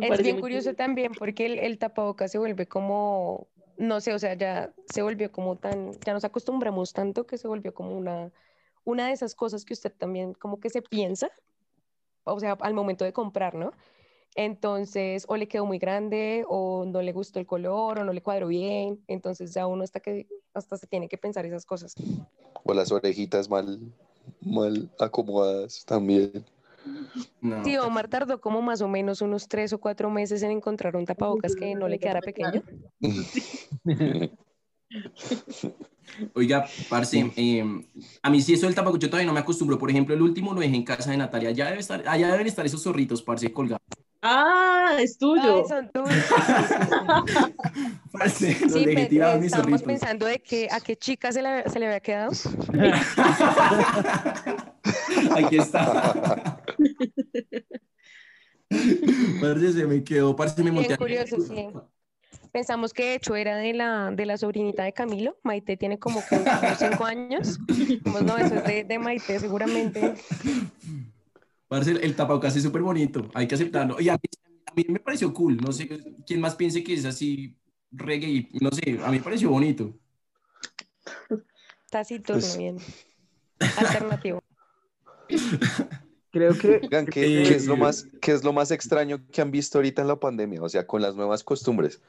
[0.00, 4.34] Es bien curioso también porque el, el tapabocas se vuelve como no sé, o sea,
[4.34, 8.30] ya se volvió como tan, ya nos acostumbramos tanto que se volvió como una,
[8.84, 11.30] una de esas cosas que usted también como que se piensa,
[12.24, 13.72] o sea, al momento de comprar, ¿no?
[14.34, 18.22] Entonces, o le quedó muy grande, o no le gustó el color, o no le
[18.22, 19.02] cuadró bien.
[19.06, 21.94] Entonces, ya uno hasta que hasta se tiene que pensar esas cosas.
[22.64, 23.78] O las orejitas mal,
[24.40, 26.44] mal acomodadas también.
[27.64, 31.04] Sí, Omar tardó como más o menos unos tres o cuatro meses en encontrar un
[31.04, 32.62] tapabocas que no le quedara pequeño.
[36.34, 37.84] Oiga, parce, em,
[38.22, 39.78] a mí sí eso del tapabocas, yo todavía no me acostumbro.
[39.78, 41.50] Por ejemplo, el último lo dejé en casa de Natalia.
[41.52, 43.82] Ya debe estar, allá deben estar esos zorritos, parce, colgados.
[44.22, 45.66] Ah, es tuyo.
[45.66, 46.10] son tuyos.
[48.36, 49.82] Sí, estábamos zorritos.
[49.82, 52.30] pensando de que a qué chica se le, se le había quedado.
[55.36, 56.60] Aquí está.
[59.40, 60.96] Parce, se me quedó, parce, me Bien monté.
[60.96, 61.68] curioso, sí.
[62.52, 65.38] Pensamos que de hecho era de la, de la sobrinita de Camilo.
[65.42, 67.58] Maite tiene como que unos cinco años.
[67.66, 70.14] Dijimos, no, eso es de, de Maite, seguramente.
[71.72, 73.98] Parce, el, el tapabocas es súper bonito, hay que aceptarlo.
[73.98, 74.28] Y a mí,
[74.66, 75.88] a mí me pareció cool, no sé
[76.26, 77.56] quién más piense que es así
[77.90, 79.98] reggae, no sé, a mí me pareció bonito.
[81.88, 82.76] Taciturno, Pues- bien.
[83.78, 84.42] Alternativo.
[86.30, 89.40] Creo que Oigan, ¿qué, Eh, qué es lo más, ¿qué es lo más extraño que
[89.40, 90.62] han visto ahorita en la pandemia?
[90.62, 92.02] O sea, con las nuevas costumbres.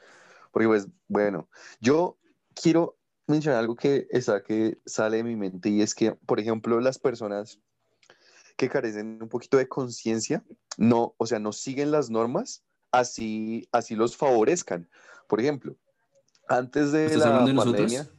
[0.52, 1.48] Porque, pues, bueno,
[1.80, 2.18] yo
[2.54, 6.80] quiero mencionar algo que, está, que sale de mi mente y es que, por ejemplo,
[6.80, 7.60] las personas
[8.56, 10.44] que carecen un poquito de conciencia,
[10.76, 14.88] no, o sea, no siguen las normas, así, así los favorezcan.
[15.28, 15.76] Por ejemplo,
[16.48, 18.10] antes de ¿Estás la de pandemia,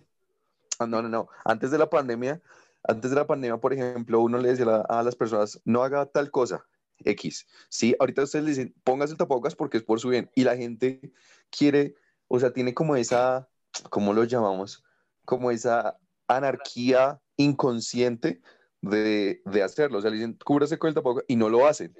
[0.79, 2.41] ah, no, no, no, antes de la pandemia,
[2.83, 6.31] antes de la pandemia, por ejemplo, uno le decía a las personas, no haga tal
[6.31, 6.65] cosa,
[7.03, 7.47] X.
[7.69, 10.29] Sí, ahorita ustedes le dicen, póngase el tapabocas porque es por su bien.
[10.35, 11.11] Y la gente
[11.49, 11.95] quiere,
[12.27, 13.49] o sea, tiene como esa,
[13.89, 14.83] ¿cómo lo llamamos?
[15.25, 18.41] Como esa anarquía inconsciente
[18.81, 19.99] de, de hacerlo.
[19.99, 21.95] O sea, le dicen, cúbrase con el tapabocas y no lo hacen.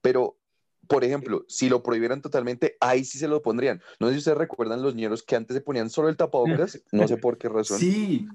[0.00, 0.38] Pero,
[0.88, 3.82] por ejemplo, si lo prohibieran totalmente, ahí sí se lo pondrían.
[4.00, 7.06] No sé si ustedes recuerdan los ñeros que antes se ponían solo el tapabocas, no
[7.08, 7.78] sé por qué razón.
[7.78, 8.28] Sí,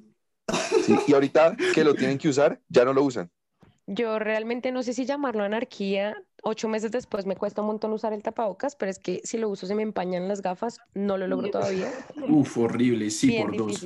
[0.83, 3.29] Sí, y ahorita que lo tienen que usar, ya no lo usan.
[3.87, 6.15] Yo realmente no sé si llamarlo anarquía.
[6.43, 9.49] Ocho meses después me cuesta un montón usar el tapabocas, pero es que si lo
[9.49, 10.79] uso se me empañan las gafas.
[10.93, 11.91] No lo logro todavía.
[12.27, 13.85] uf, horrible, sí, Bien por dos.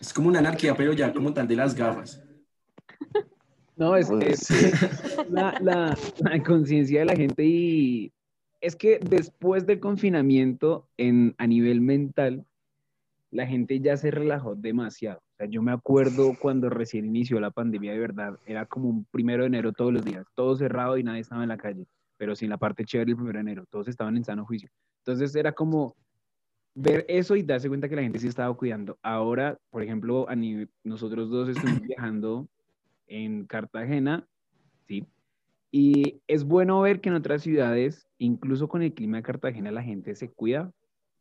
[0.00, 2.22] Es como una anarquía, pero ya como tal de las gafas.
[3.78, 4.70] No, es, sí.
[5.30, 8.12] la, la- la conciencia de la gente y
[8.60, 12.44] es que después del confinamiento en, a nivel mental,
[13.30, 15.18] la gente ya se relajó demasiado.
[15.18, 19.04] O sea, yo me acuerdo cuando recién inició la pandemia de verdad, era como un
[19.04, 21.86] primero de enero todos los días, todo cerrado y nadie estaba en la calle,
[22.16, 24.68] pero sin la parte chévere el primero de enero, todos estaban en sano juicio.
[25.04, 25.94] Entonces era como
[26.74, 28.98] ver eso y darse cuenta que la gente sí estaba cuidando.
[29.02, 32.48] Ahora, por ejemplo, a nivel, nosotros dos estuvimos viajando
[33.08, 34.26] en Cartagena,
[34.86, 35.06] ¿sí?
[35.70, 39.82] Y es bueno ver que en otras ciudades, incluso con el clima de Cartagena, la
[39.82, 40.72] gente se cuida,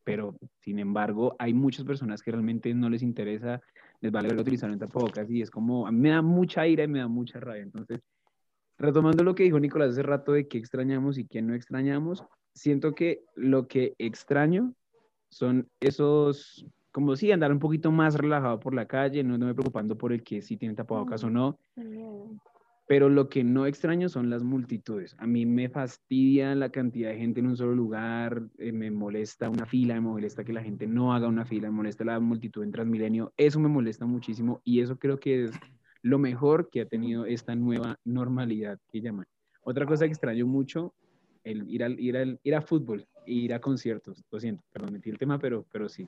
[0.03, 3.61] pero sin embargo hay muchas personas que realmente no les interesa,
[3.99, 6.85] les vale ver utilizar un tapabocas y es como, a mí me da mucha ira
[6.85, 7.63] y me da mucha rabia.
[7.63, 7.99] Entonces,
[8.77, 12.23] retomando lo que dijo Nicolás hace rato de qué extrañamos y qué no extrañamos,
[12.53, 14.73] siento que lo que extraño
[15.29, 19.97] son esos, como si andar un poquito más relajado por la calle, no me preocupando
[19.97, 21.59] por el que sí tiene tapabocas o no,
[22.87, 25.15] pero lo que no extraño son las multitudes.
[25.19, 29.49] A mí me fastidia la cantidad de gente en un solo lugar, eh, me molesta
[29.49, 32.63] una fila, me molesta que la gente no haga una fila, me molesta la multitud
[32.63, 33.33] en Transmilenio.
[33.35, 35.51] Eso me molesta muchísimo y eso creo que es
[36.01, 39.25] lo mejor que ha tenido esta nueva normalidad que llaman.
[39.63, 40.93] Otra cosa que extraño mucho,
[41.43, 44.23] el ir, al, ir, al, ir a fútbol ir a conciertos.
[44.31, 46.07] Lo siento, perdón, metí el tema, pero, pero sí.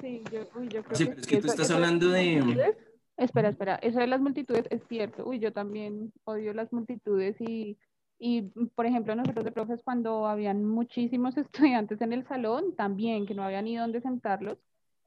[0.00, 2.10] Sí, yo, uy, yo creo Sí, que pero es que tú eso- estás eso hablando
[2.10, 2.74] de-
[3.16, 5.26] Espera, espera, eso de las multitudes es cierto.
[5.28, 7.76] Uy, yo también odio las multitudes y,
[8.18, 8.42] y,
[8.74, 11.36] por ejemplo, nosotros de profes cuando habían muchísimos
[11.76, 14.56] estudiantes en el salón, también que no había ni dónde sentarlos,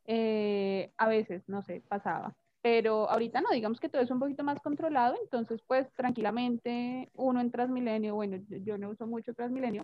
[0.05, 2.35] eh, a veces, no sé, pasaba.
[2.61, 7.41] Pero ahorita no, digamos que todo es un poquito más controlado, entonces pues tranquilamente uno
[7.41, 9.81] en Transmilenio, bueno, yo, yo no uso mucho Transmilenio,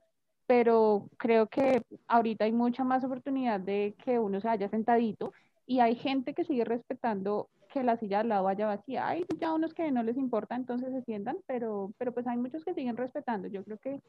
[0.49, 5.31] pero creo que ahorita hay mucha más oportunidad de que uno se vaya sentadito
[5.67, 9.07] y hay gente que sigue respetando que la silla al lado vaya vacía.
[9.07, 12.65] Hay ya unos que no les importa, entonces se sientan, pero, pero pues hay muchos
[12.65, 13.47] que siguen respetando.
[13.47, 14.01] Yo creo que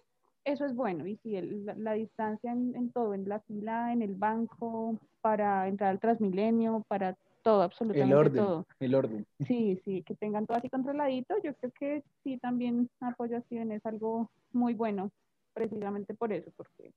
[0.47, 1.07] eso es bueno.
[1.07, 4.97] Y si el- la, la distancia en, en todo, en la fila, en el banco,
[5.21, 8.67] para entrar al Transmilenio, para todo, absolutamente El orden, todo.
[8.81, 9.27] el orden.
[9.47, 11.35] Sí, sí, que tengan todo así controladito.
[11.45, 15.11] Yo creo que sí, también apoyo a Steven, es algo muy bueno,
[15.53, 16.93] precisamente por eso, porque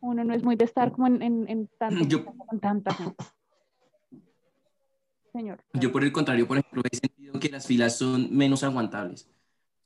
[0.00, 3.24] uno no es muy de estar como en, en, en tanto Yo- con tanta gente.
[5.32, 5.64] señor.
[5.72, 9.28] Yo por el contrario, por ejemplo, he sentido que las filas son menos aguantables.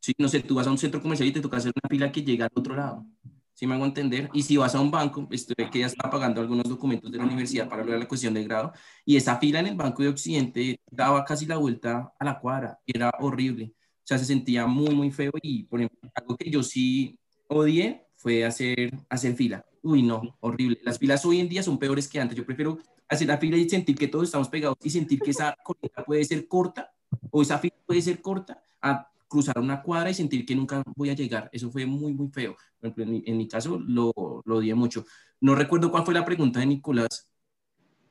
[0.00, 2.12] Si, no sé, tú vas a un centro comercial y te toca hacer una fila
[2.12, 3.06] que llega al otro lado.
[3.54, 4.30] ¿Sí me hago entender?
[4.32, 7.24] Y si vas a un banco, estoy que ya está pagando algunos documentos de la
[7.24, 8.72] universidad para hablar de la cuestión de grado,
[9.04, 12.78] y esa fila en el Banco de Occidente daba casi la vuelta a la cuadra,
[12.86, 13.72] era horrible.
[13.74, 17.18] O sea, se sentía muy, muy feo y, por ejemplo, algo que yo sí
[17.48, 19.64] odié fue hacer, hacer fila.
[19.82, 20.78] Uy, no, horrible.
[20.82, 22.36] Las filas hoy en día son peores que antes.
[22.36, 25.56] Yo prefiero hacer la fila y sentir que todos estamos pegados y sentir que esa
[25.64, 26.92] colita puede ser corta
[27.30, 31.10] o esa fila puede ser corta a cruzar una cuadra y sentir que nunca voy
[31.10, 31.48] a llegar.
[31.52, 32.56] Eso fue muy, muy feo.
[32.82, 34.12] en, mi, caso lo,
[34.44, 35.04] lo odié mucho.
[35.40, 37.30] No recuerdo cuál fue la pregunta de Nicolás.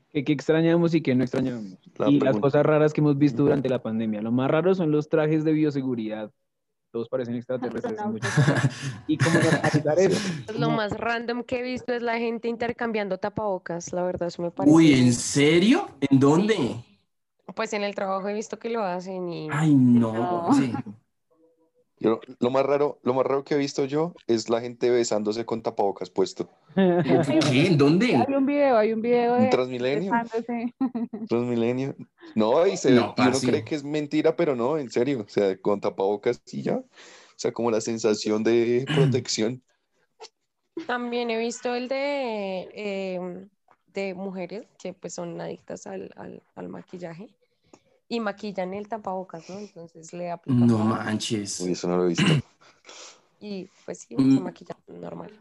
[0.09, 1.77] ¿Qué, qué extrañamos y qué no extrañamos?
[2.07, 4.21] y las cosas raras que hemos visto durante la pandemia.
[4.21, 6.31] Lo más raro son los trajes de bioseguridad.
[6.91, 7.97] Todos parecen extraterrestres.
[9.07, 10.53] y cómo eso.
[10.57, 13.93] Lo más random que he visto es la gente intercambiando tapabocas.
[13.93, 14.75] La verdad, eso me parece.
[14.75, 15.89] Uy, ¿en serio?
[16.01, 16.83] ¿En dónde?
[17.55, 19.49] Pues en el trabajo he visto que lo hacen y...
[19.51, 20.49] Ay, no.
[20.53, 20.73] Sí
[21.99, 25.63] lo más raro, lo más raro que he visto yo es la gente besándose con
[25.63, 26.49] tapabocas puesto.
[26.75, 27.71] ¿Qué?
[27.75, 28.15] ¿Dónde?
[28.15, 30.11] Hay un video, hay un video de Transmilenio.
[31.29, 31.95] Transmilenio.
[32.35, 35.23] No, y, se, uno cree que es mentira, pero no, en serio.
[35.25, 36.75] O sea, con tapabocas y ya.
[36.75, 39.63] O sea, como la sensación de protección.
[40.85, 43.49] También he visto el de, em,
[43.87, 47.29] de mujeres que pues son adictas al, al, al maquillaje
[48.09, 49.57] y maquillan el tapabocas, ¿no?
[49.57, 50.67] Entonces le aplican.
[50.67, 51.59] No manches.
[51.59, 52.23] Uy, eso no lo he visto.
[53.39, 54.35] Y pues sí, mm.
[54.35, 55.31] se maquilla normal.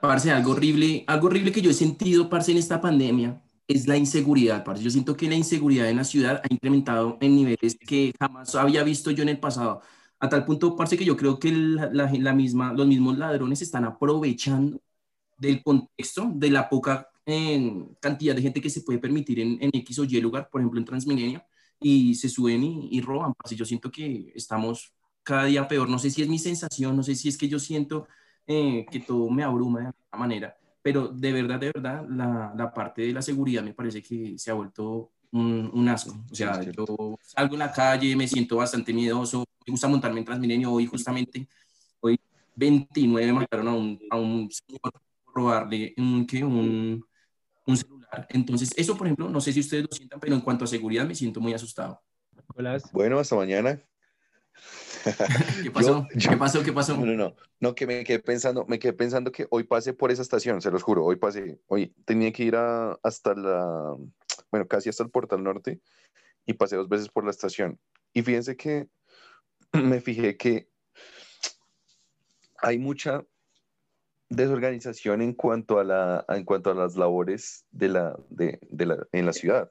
[0.00, 3.98] Parce, algo horrible, algo horrible que yo he sentido, parce, en esta pandemia es la
[3.98, 4.82] inseguridad, parce.
[4.82, 8.82] Yo siento que la inseguridad en la ciudad ha incrementado en niveles que jamás había
[8.84, 9.82] visto yo en el pasado.
[10.18, 13.84] A tal punto, parce, que yo creo que la, la, misma, los mismos ladrones están
[13.84, 14.80] aprovechando
[15.36, 19.70] del contexto, de la poca eh, cantidad de gente que se puede permitir en, en
[19.74, 21.42] X o Y lugar, por ejemplo en Transmilenio,
[21.80, 23.34] y se suben y, roban.
[23.34, 23.56] Parce.
[23.56, 25.88] Yo siento que estamos cada día peor.
[25.88, 28.06] No sé si es mi sensación, no sé si es que yo siento
[28.46, 32.72] eh, que todo me abruma de alguna manera, pero de verdad, de verdad, la, la,
[32.72, 36.16] parte de la seguridad me parece que se ha vuelto un, un asco.
[36.30, 40.24] O sea, yo salgo en la calle, me siento bastante miedoso, me gusta montarme en
[40.24, 40.72] Transmilenio.
[40.72, 41.46] Hoy, justamente,
[42.00, 42.18] hoy
[42.56, 46.44] 29 mataron a un, a un señor por robarle un, ¿qué?
[46.44, 47.04] un,
[47.66, 47.99] un celular.
[48.28, 51.06] Entonces, eso, por ejemplo, no sé si ustedes lo sientan, pero en cuanto a seguridad
[51.06, 52.02] me siento muy asustado.
[52.92, 53.82] Bueno, hasta mañana.
[55.62, 56.06] ¿Qué pasó?
[56.10, 56.62] ¿Qué pasó?
[56.62, 56.96] ¿Qué pasó?
[56.96, 60.10] No, no, no, no, que me quedé pensando, me quedé pensando que hoy pasé por
[60.10, 63.96] esa estación, se los juro, hoy pasé, hoy tenía que ir a, hasta la,
[64.50, 65.80] bueno, casi hasta el Portal Norte
[66.44, 67.78] y pasé dos veces por la estación.
[68.12, 68.88] Y fíjense que
[69.72, 70.68] me fijé que
[72.58, 73.24] hay mucha
[74.30, 79.06] desorganización en cuanto a, la, en cuanto a las labores de la, de, de la,
[79.12, 79.70] en la ciudad.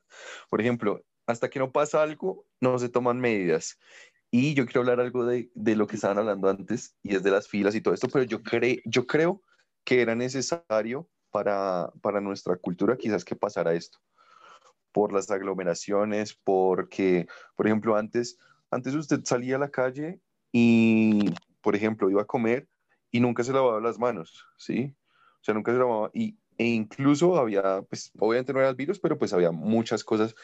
[0.50, 3.80] Por ejemplo, hasta que no pasa algo, no se toman medidas.
[4.32, 7.32] Y yo quiero hablar algo de, de lo que estaban hablando antes, y es de
[7.32, 9.42] las filas y todo esto, pero yo, cre, yo creo
[9.84, 13.98] que era necesario para, para nuestra cultura quizás que pasara esto,
[14.92, 18.38] por las aglomeraciones, porque, por ejemplo, antes,
[18.70, 20.20] antes usted salía a la calle
[20.52, 22.68] y, por ejemplo, iba a comer
[23.12, 24.96] y nunca se lavaba las manos, ¿sí?
[25.42, 29.00] O sea, nunca se lavaba y, e incluso había, pues obviamente no era el virus,
[29.00, 30.36] pero pues había muchas cosas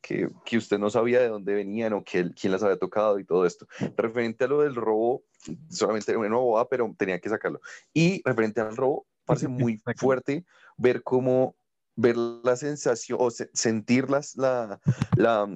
[0.00, 3.24] que, que, usted no sabía de dónde venían o que, quién las había tocado y
[3.24, 3.66] todo esto.
[3.96, 5.24] Referente a lo del robo,
[5.68, 7.60] solamente era una boda, pero tenía que sacarlo.
[7.92, 10.44] Y referente al robo, parece muy fuerte
[10.76, 11.56] ver cómo,
[11.96, 14.80] ver la sensación o sentir las, la,
[15.16, 15.48] la,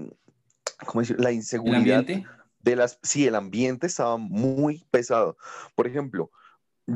[0.86, 1.20] ¿cómo decir?
[1.20, 2.04] la inseguridad.
[2.58, 5.38] De las, sí, el ambiente estaba muy pesado.
[5.74, 6.30] Por ejemplo,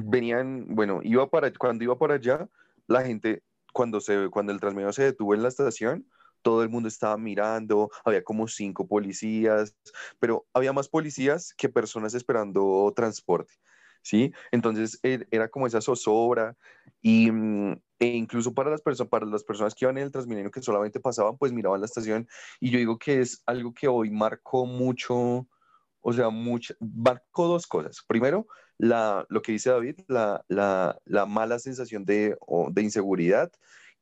[0.03, 2.49] venían, bueno, iba para, cuando iba para allá,
[2.87, 6.07] la gente, cuando, se, cuando el Transmilenio se detuvo en la estación,
[6.43, 9.75] todo el mundo estaba mirando, había como cinco policías,
[10.21, 13.55] pero había más policías que personas esperando transporte,
[14.03, 14.33] ¿sí?
[14.53, 16.57] Entonces e, era como esa zozobra
[17.01, 20.51] y, mm, e incluso para las, personas para las personas que iban en el Transmilenio
[20.51, 22.29] que solamente pasaban, pues miraban la estación
[22.61, 25.47] y yo digo que es algo que hoy marcó mucho,
[26.01, 28.05] o sea, mucho, marcó dos cosas.
[28.07, 28.47] Primero,
[28.79, 32.37] la, lo que dice David, la, la, la mala sensación de,
[32.70, 33.52] de, inseguridad.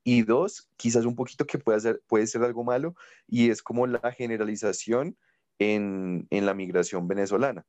[0.04, 2.96] Y dos, quizás un poquito que puede ser, puede ser algo malo,
[3.28, 5.16] y es como la generalización
[5.58, 7.64] en, en la migración venezolana.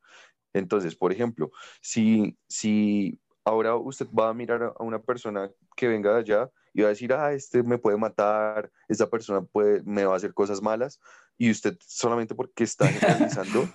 [0.54, 1.52] Entonces, por ejemplo,
[1.82, 6.82] si, si ahora usted va a mirar a una persona que venga de allá y
[6.82, 10.34] va a decir, ah, este me puede matar, esta persona puede, me va a hacer
[10.34, 11.00] cosas malas,
[11.38, 13.68] y usted solamente porque está generalizando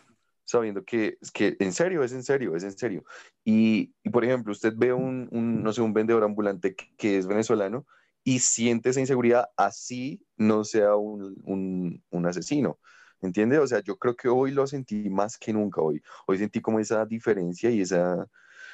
[0.48, 3.04] sabiendo que, que en serio, es en serio, es en serio.
[3.44, 7.26] Y, y por ejemplo, usted ve un, un, no sé, un vendedor ambulante que, es
[7.26, 7.86] venezolano
[8.24, 12.78] y siente esa inseguridad, así no sea un, un, asesino.
[13.20, 13.58] ¿Entiendes?
[13.60, 16.02] O sea, yo creo que hoy lo sentí más que nunca hoy.
[16.26, 18.26] Hoy sentí como esa diferencia y esa,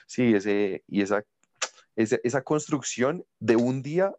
[0.06, 1.24] sí, ese, y esa,
[1.96, 4.14] esa, esa construcción de un día,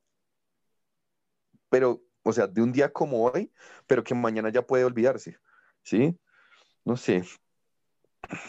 [1.70, 3.52] pero, o sea, de un día como hoy,
[3.88, 5.38] pero que mañana ya puede olvidarse.
[5.84, 6.18] ¿Sí?
[6.86, 7.24] No sé,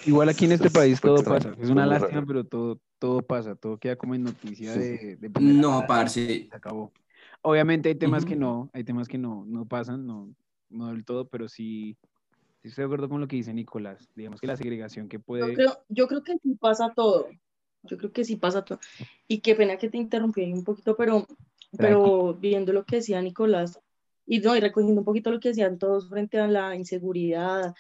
[0.07, 1.55] Igual aquí en este país todo pasa.
[1.59, 3.55] Es una lástima, pero todo, todo pasa.
[3.55, 6.49] Todo queda como en noticia de, No, parce.
[6.49, 6.93] Se acabó.
[7.43, 10.35] Obviamente hay temas que no, hay temas que no, no pasan, no,
[10.69, 11.97] no del todo, pero sí,
[12.63, 14.09] sí estoy de acuerdo con lo que dice Nicolás.
[14.15, 15.49] Digamos que la segregación que puede.
[15.49, 17.29] Yo creo, yo creo que sí pasa todo.
[17.83, 18.81] Yo creo que sí pasa todo.
[19.29, 21.27] Y qué pena que te interrumpí un poquito, pero,
[21.77, 23.81] pero viendo lo que decía Nicolás,
[24.27, 27.75] y no, y recogiendo un poquito lo que decían todos frente a la inseguridad,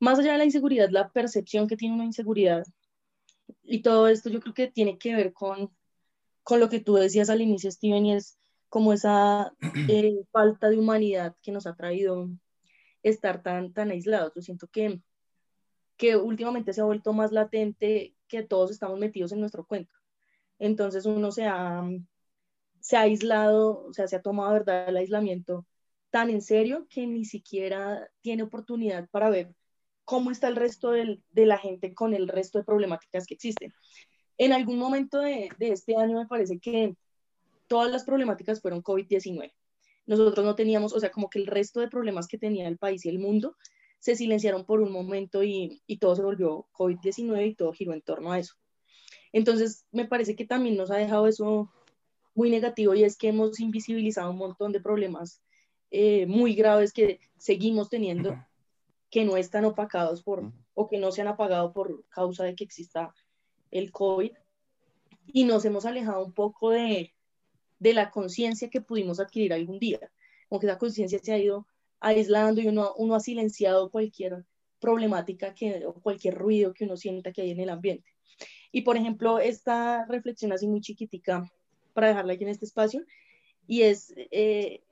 [0.00, 2.64] más allá de la inseguridad, la percepción que tiene una inseguridad.
[3.62, 5.70] Y todo esto yo creo que tiene que ver con,
[6.42, 8.38] con lo que tú decías al inicio, Steven, y es
[8.68, 9.52] como esa
[9.88, 12.30] eh, falta de humanidad que nos ha traído
[13.02, 14.32] estar tan, tan aislados.
[14.34, 15.00] Yo siento que,
[15.96, 19.94] que últimamente se ha vuelto más latente que todos estamos metidos en nuestro cuento.
[20.58, 21.82] Entonces uno se ha,
[22.80, 25.66] se ha aislado, o sea, se ha tomado, ¿verdad?, el aislamiento
[26.10, 29.54] tan en serio que ni siquiera tiene oportunidad para ver
[30.10, 33.72] cómo está el resto de la gente con el resto de problemáticas que existen.
[34.38, 36.96] En algún momento de, este año me parece que
[37.68, 39.52] todas las problemáticas fueron COVID-19.
[40.06, 43.06] Nosotros no teníamos, o sea, como que el resto de problemas que tenía el país
[43.06, 43.54] y el mundo
[44.00, 48.02] se silenciaron por un momento y, y todo se volvió COVID-19 y todo giró en
[48.02, 48.54] torno a eso.
[49.32, 51.70] Entonces, me parece que también nos ha dejado eso
[52.34, 55.40] muy negativo y es que hemos invisibilizado un montón de problemas
[55.92, 58.36] eh, muy graves que seguimos teniendo
[59.10, 62.64] que no están opacados por, o que no se han apagado por causa de que
[62.64, 63.12] exista
[63.70, 64.32] el COVID.
[65.32, 67.12] Y nos hemos alejado un poco de,
[67.78, 70.00] de la conciencia que pudimos adquirir algún día.
[70.48, 71.66] Como que esa conciencia se ha ido
[72.00, 74.44] aislando y uno, uno ha silenciado cualquier
[74.80, 78.10] problemática que, o cualquier ruido que uno sienta que hay en el ambiente.
[78.72, 81.50] Y por ejemplo, esta reflexión así muy chiquitica,
[81.92, 83.04] para dejarla aquí en este espacio,
[83.66, 84.82] y es eh,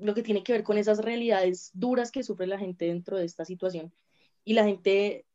[0.00, 3.24] lo que tiene que ver con esas realidades duras que sufre la gente dentro de
[3.24, 3.92] esta situación.
[4.44, 5.26] Y la gente,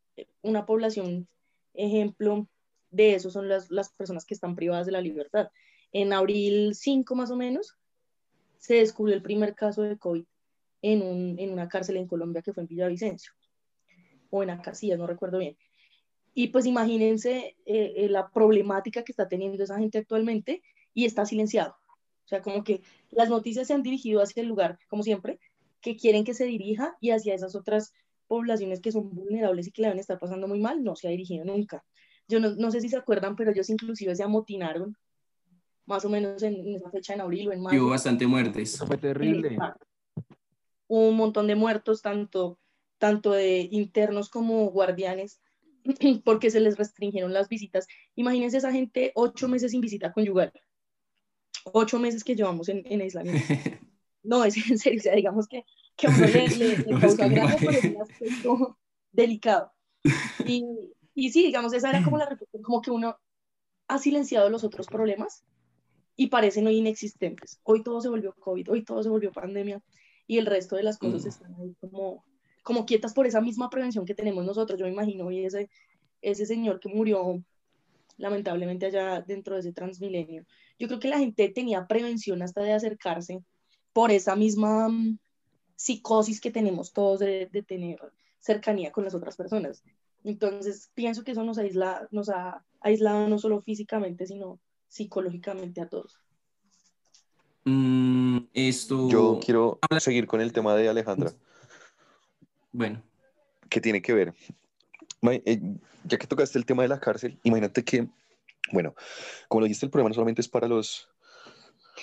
[0.42, 1.28] una población
[1.74, 2.48] ejemplo
[2.90, 5.50] de eso son las, las personas que están privadas de la libertad.
[5.92, 7.78] En abril 5 más o menos
[8.58, 10.26] se descubrió el primer caso de COVID
[10.82, 13.34] en, un, en una cárcel en Colombia que fue en Villavicencio,
[14.30, 15.58] o en Acacias, no recuerdo bien.
[16.34, 20.62] Y pues imagínense eh, eh, la problemática que está teniendo esa gente actualmente
[20.94, 21.76] y está silenciado.
[22.26, 25.40] O sea, como que las noticias se han dirigido hacia el lugar, como siempre,
[25.80, 27.94] que quieren que se dirija y hacia esas otras
[28.28, 31.12] poblaciones que son vulnerables y que la deben estar pasando muy mal, no se ha
[31.12, 31.84] dirigido nunca.
[32.28, 34.98] Yo no, no sé si se acuerdan, pero ellos inclusive se amotinaron
[35.86, 37.84] más o menos en, esa fecha en abril o en mayo.
[37.84, 38.80] Hubo bastante muertes.
[38.80, 39.60] fue terrible.
[40.88, 42.58] Hubo un montón de muertos, tanto,
[42.98, 45.40] tanto de internos como guardianes,
[46.26, 47.88] porque se les restringieron las visitas.
[48.16, 50.52] Imagínense esa gente ocho meses sin visita conyugal
[51.66, 53.42] ocho meses que llevamos en, en aislamiento.
[54.28, 55.64] No, es en serio, o sea, digamos que,
[55.96, 58.78] que uno le, le, le causa gracia, pero es un aspecto
[59.12, 59.72] delicado.
[60.48, 60.66] Y,
[61.14, 63.20] y sí, digamos, esa era como la reflexión, como que uno
[63.88, 65.44] ha silenciado los otros problemas
[66.16, 67.60] y parecen hoy inexistentes.
[67.64, 69.82] Hoy todo se volvió COVID, hoy todo se volvió pandemia
[70.28, 71.28] y el resto de las cosas mm.
[71.28, 72.26] están ahí como,
[72.64, 74.80] como quietas por esa misma prevención que tenemos nosotros.
[74.80, 75.70] Yo me imagino hoy ese,
[76.22, 77.44] ese señor que murió
[78.18, 80.46] lamentablemente allá dentro de ese transmilenio,
[80.80, 83.44] yo creo que la gente tenía prevención hasta de acercarse
[83.94, 85.18] por esa misma mm,
[85.76, 88.00] psicosis que tenemos todos de, tener
[88.40, 89.84] cercanía con las otras personas.
[90.24, 95.88] Entonces, pienso que eso nos, aísla, nos ha aislado no solo físicamente, sino psicológicamente a
[95.88, 96.20] todos.
[97.64, 99.10] Mm, esto...
[99.10, 101.32] Yo quiero seguir con el tema de Alejandra.
[102.72, 103.02] Bueno.
[103.70, 104.34] ¿Qué tiene que ver?
[105.32, 105.62] Eh,
[106.04, 108.08] ya que tocaste el tema de la cárcel, imagínate que
[108.72, 108.96] bueno,
[109.48, 111.10] como lo dijiste, el problema no solamente es para los,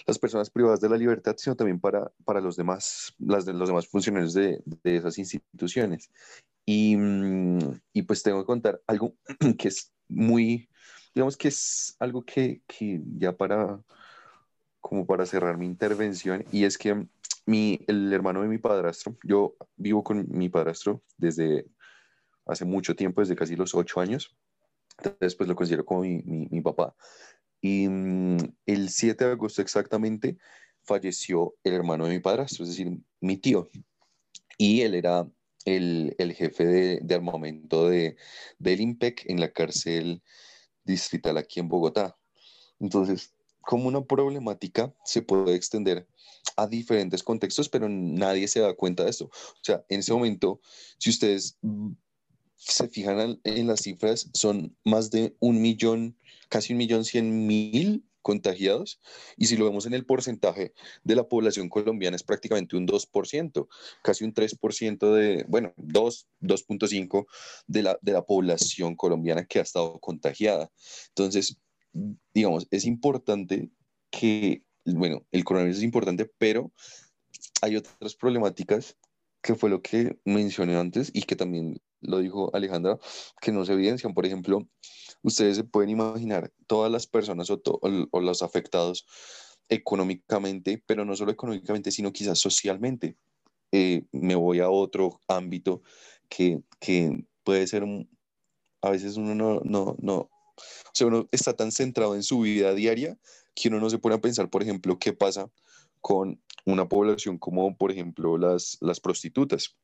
[0.07, 4.35] las personas privadas de la libertad, sino también para, para los, demás, los demás funcionarios
[4.35, 6.11] de, de esas instituciones.
[6.65, 9.17] Y, mm, y, pues tengo que contar algo
[9.59, 10.69] que es muy,
[11.15, 13.81] digamos que es algo que, que, ya para,
[14.81, 17.07] como para cerrar mi intervención, y es que
[17.47, 21.67] mi, el hermano de mi padrastro, yo vivo con mi padrastro desde
[22.47, 24.37] hace mucho tiempo, desde casi los ocho años,
[24.99, 26.95] entonces, pues lo considero como mi, mi, papá.
[27.61, 30.39] Y mm, el 7 de agosto exactamente
[30.83, 33.71] falleció el hermano de mi padrastro, es decir, mi tío.
[34.59, 35.29] Y él era
[35.65, 38.17] el, el jefe de, de, armamento de,
[38.59, 40.23] del IMPEC en la cárcel
[40.85, 42.17] distrital aquí en Bogotá.
[42.81, 46.07] Entonces, como una problemática se puede extender
[46.57, 49.27] a diferentes contextos, pero nadie se da cuenta de esto.
[49.27, 50.61] O sea, en ese momento,
[50.99, 51.59] si ustedes
[52.65, 56.17] se fijan en las cifras, son más de un millón,
[56.49, 59.01] casi un millón cien mil contagiados
[59.37, 63.69] y si lo vemos en el porcentaje de la población colombiana es prácticamente un 2%,
[64.03, 67.27] casi un 3% de, bueno, 2, 2.5
[67.67, 70.71] de la, de la población colombiana que ha estado contagiada.
[71.09, 71.59] Entonces,
[72.33, 73.71] digamos, es importante
[74.11, 76.73] que, bueno, el coronavirus es importante, pero
[77.61, 78.97] hay otras problemáticas
[79.43, 82.99] que fue lo que mencioné antes y que también lo dijo Alejandra,
[83.41, 84.15] que no se evidencian.
[84.15, 84.69] Por ejemplo,
[85.23, 89.07] ustedes se pueden imaginar todas las personas o, o, los afectados
[89.69, 93.17] económicamente, pero no solo económicamente, sino quizás socialmente.
[93.73, 95.83] Eh, me voy a otro ámbito
[96.29, 97.85] que, que puede ser,
[98.83, 102.75] a veces uno no, no, no, o sea, uno está tan centrado en su vida
[102.75, 103.19] diaria
[103.55, 105.51] que uno no se pone a pensar, por ejemplo, qué pasa
[106.03, 109.77] con una población como, por ejemplo, las, las prostitutas.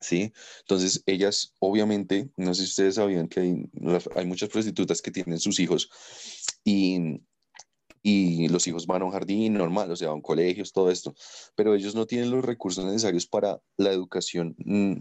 [0.00, 0.32] ¿sí?
[0.60, 5.60] Entonces, ellas, obviamente, no sé si ustedes sabían que hay, muchas prostitutas que tienen sus
[5.60, 5.90] hijos
[6.64, 7.20] y,
[8.02, 11.14] y los hijos van a un jardín normal, o sea, a un colegio, todo esto,
[11.54, 15.00] pero ellos no tienen los recursos necesarios para la educación mm,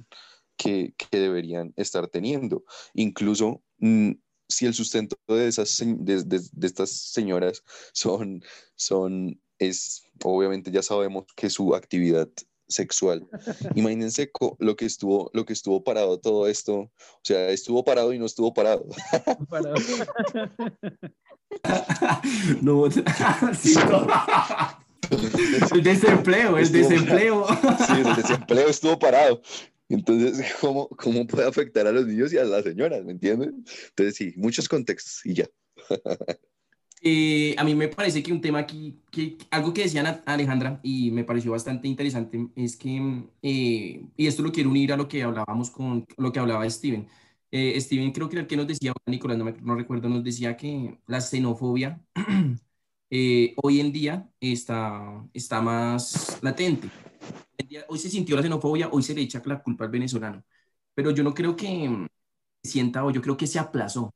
[0.58, 2.64] que, que, deberían estar teniendo.
[2.94, 4.12] Incluso mm,
[4.48, 7.64] si el sustento de, esas, de, de, de, estas señoras
[7.94, 8.44] son,
[8.76, 12.30] son, es, obviamente ya sabemos que su actividad
[12.68, 13.28] sexual.
[13.76, 16.76] Imagínense lo que estuvo, lo que estuvo parado todo esto.
[16.76, 16.92] O
[17.24, 18.86] sea, estuvo parado y no estuvo parado.
[22.62, 22.92] no, el
[25.84, 27.46] desempleo, el desempleo.
[27.88, 29.42] Sí, el desempleo estuvo parado.
[29.88, 33.06] Entonces, ¿cómo, ¿cómo puede afectar a los niños y a las señoras?
[33.06, 33.64] ¿Me entienden?
[33.90, 35.46] Entonces, sí, muchos contextos y ya.
[37.08, 41.12] Eh, a mí me parece que un tema aquí, que, algo que decía Alejandra y
[41.12, 45.22] me pareció bastante interesante, es que, eh, y esto lo quiero unir a lo que
[45.22, 47.08] hablábamos con lo que hablaba Steven.
[47.52, 50.58] Eh, Steven creo que el que nos decía, Nicolás, no, me, no recuerdo, nos decía
[50.58, 52.02] que la xenofobia
[53.58, 56.90] hoy en día está, está más latente.
[57.88, 60.44] Hoy se sintió la xenofobia, hoy se le echa la culpa al venezolano,
[60.96, 62.08] pero yo no creo que
[62.64, 64.14] sienta o yo creo que se aplazó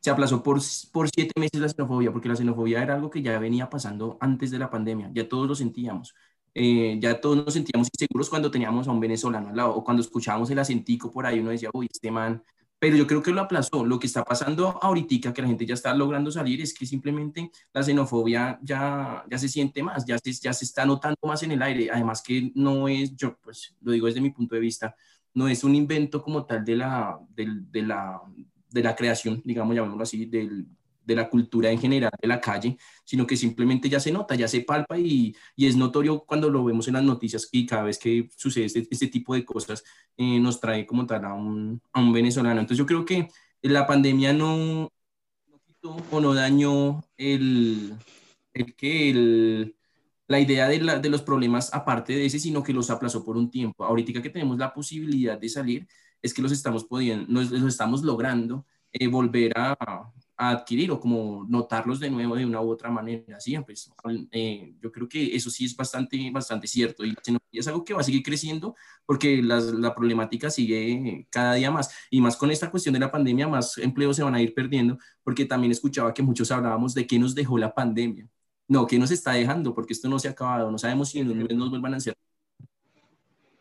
[0.00, 0.60] se aplazó por,
[0.92, 4.50] por siete meses la xenofobia, porque la xenofobia era algo que ya venía pasando antes
[4.50, 6.14] de la pandemia, ya todos lo sentíamos.
[6.54, 10.02] Eh, ya todos nos sentíamos inseguros cuando teníamos a un venezolano al lado o cuando
[10.02, 12.42] escuchábamos el acentico por ahí, uno decía, uy, este man,
[12.78, 13.84] pero yo creo que lo aplazó.
[13.84, 17.50] Lo que está pasando ahorita, que la gente ya está logrando salir, es que simplemente
[17.72, 21.52] la xenofobia ya, ya se siente más, ya se, ya se está notando más en
[21.52, 21.90] el aire.
[21.92, 24.94] Además que no es, yo pues lo digo desde mi punto de vista,
[25.34, 28.20] no es un invento como tal de la, de, de la,
[28.70, 30.66] de la creación, digamos, llamémoslo así, del,
[31.08, 34.46] de la cultura en general de la calle, sino que simplemente ya se nota, ya
[34.46, 37.98] se palpa y, y es notorio cuando lo vemos en las noticias y cada vez
[37.98, 39.82] que sucede este, este tipo de cosas
[40.18, 42.60] eh, nos trae como tal a un, a un, venezolano.
[42.60, 43.28] Entonces yo creo que
[43.62, 44.92] la pandemia no,
[45.46, 47.94] no quitó o no dañó el,
[48.52, 49.76] el que el,
[50.26, 53.38] la idea de, la, de, los problemas aparte de ese, sino que los aplazó por
[53.38, 53.82] un tiempo.
[53.84, 55.88] Ahorita que tenemos la posibilidad de salir,
[56.22, 59.76] es que los estamos pudiendo, los, estamos logrando eh, volver a,
[60.36, 63.40] a, adquirir o como notarlos de nuevo de una u otra manera.
[63.40, 63.56] ¿sí?
[63.64, 63.90] Pues,
[64.30, 67.14] eh, yo creo que eso sí es bastante, bastante cierto y
[67.52, 71.90] es algo que va a seguir creciendo porque la, la problemática sigue cada día más
[72.10, 74.98] y más con esta cuestión de la pandemia, más empleos se van a ir perdiendo
[75.22, 78.28] porque también escuchaba que muchos hablábamos de qué nos dejó la pandemia.
[78.68, 79.74] No, ¿qué nos está dejando?
[79.74, 81.96] Porque esto no se ha acabado, no sabemos si en un mes nos vuelvan a
[81.96, 82.14] hacer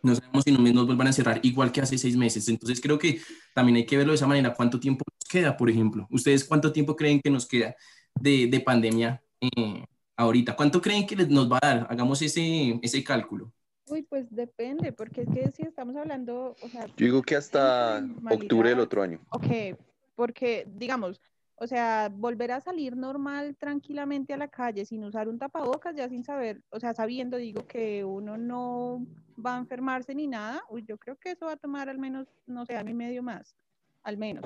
[0.08, 2.47] no sabemos si nos vuelvan a cerrar igual que hace seis meses.
[2.49, 3.22] Entonces creo que
[3.53, 4.53] también hay que verlo de esa manera.
[4.53, 6.08] ¿Cuánto tiempo nos queda, por ejemplo?
[6.10, 7.76] ¿Ustedes cuánto tiempo creen que nos queda
[8.16, 9.86] de, de pandemia eh,
[10.16, 10.55] ahorita?
[10.55, 11.88] ¿Cuánto creen que nos va a dar?
[11.89, 13.53] Hagamos ese, ese cálculo.
[13.89, 16.88] Uy, pues depende, porque es que si estamos hablando, o sea...
[16.88, 19.20] Yo digo que hasta octubre del otro año.
[19.30, 19.78] Ok,
[20.16, 21.22] porque digamos,
[21.60, 26.08] o sea, volver a salir normal, tranquilamente a la calle, sin usar un tapabocas, ya
[26.08, 29.03] sin saber, o sea, sabiendo, digo, que uno no
[29.43, 32.28] va a enfermarse ni nada, uy, yo creo que eso va a tomar al menos,
[32.45, 33.55] no sé, año y medio más,
[34.03, 34.43] al menos.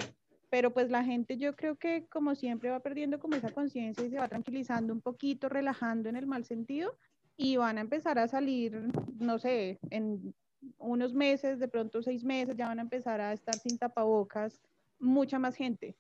[0.50, 4.10] Pero pues la gente yo creo que como siempre va perdiendo como esa conciencia y
[4.10, 6.96] se va tranquilizando un poquito, relajando en el mal sentido
[7.36, 8.90] y van a empezar a salir,
[9.20, 10.34] no sé, en
[10.78, 14.62] unos meses, de pronto seis meses, ya van a empezar a estar sin tapabocas
[15.00, 15.96] mucha más gente.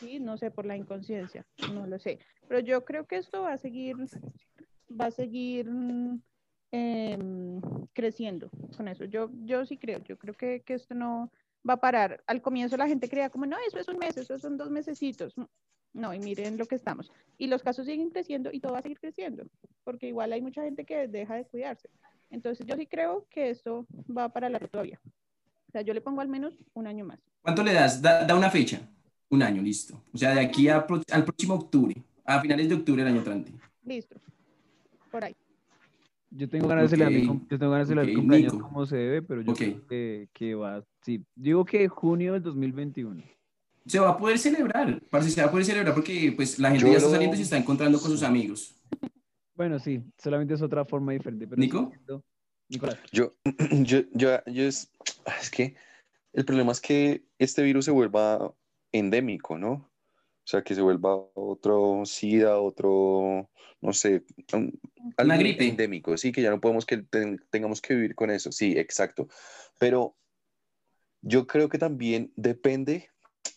[0.00, 0.20] ¿Sí?
[0.20, 2.18] No sé, por la inconsciencia, no lo sé.
[2.48, 3.96] Pero yo creo que esto va a seguir,
[4.90, 5.68] va a seguir
[6.70, 7.60] em,
[7.92, 9.04] creciendo con eso.
[9.04, 11.30] Yo, yo sí creo, yo creo que, que, esto no
[11.68, 12.22] va a parar.
[12.26, 15.34] Al comienzo la gente creía como, no, eso es un mes, eso son dos mesecitos.
[15.94, 17.10] No, y miren lo que estamos.
[17.38, 19.44] Y los casos siguen creciendo y todo va a seguir creciendo,
[19.84, 21.88] porque igual hay mucha gente que deja de cuidarse.
[22.30, 25.00] Entonces yo sí creo que esto va para la todavía.
[25.68, 27.20] O sea, yo le pongo al menos un año más.
[27.42, 28.02] ¿Cuánto le das?
[28.02, 28.80] Da, da una fecha.
[29.30, 30.02] Un año, listo.
[30.12, 33.52] O sea, de aquí a, al próximo octubre, a finales de octubre del año entrante.
[33.84, 34.16] Listo.
[35.10, 35.36] Por ahí.
[36.30, 39.42] Yo tengo ganas de celebrar yo tengo ganas de celebrar cumpleaños como se debe, pero
[39.42, 43.22] yo creo que, que, va, sí, digo que junio del 2021.
[43.86, 46.90] Se va a poder celebrar, parece se va a poder celebrar porque pues la gente
[46.90, 48.74] ya está saliendo y se está encontrando con sus amigos.
[49.54, 51.46] Bueno, sí, solamente es otra forma diferente.
[51.46, 51.92] Pero ¿Nico?
[52.68, 52.98] Nicolás.
[53.12, 53.32] Yo,
[53.84, 54.90] yo, yo, yo es,
[55.40, 55.76] es que
[56.32, 58.52] el problema es que este virus se vuelva
[58.94, 59.72] endémico, ¿no?
[59.72, 64.24] O sea, que se vuelva otro SIDA, otro, no sé,
[65.18, 66.98] una gripe endémico, sí, que ya no podemos que
[67.50, 69.26] tengamos que vivir con eso, sí, exacto.
[69.78, 70.16] Pero
[71.22, 73.10] yo creo que también depende,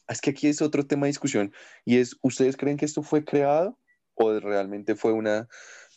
[0.07, 1.53] es que aquí es otro tema de discusión,
[1.85, 3.77] y es, ¿ustedes creen que esto fue creado
[4.15, 5.47] o realmente fue una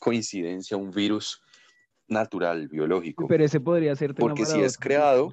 [0.00, 1.40] coincidencia, un virus
[2.08, 3.28] natural, biológico?
[3.28, 5.30] Pero ese podría ser Porque si es creado,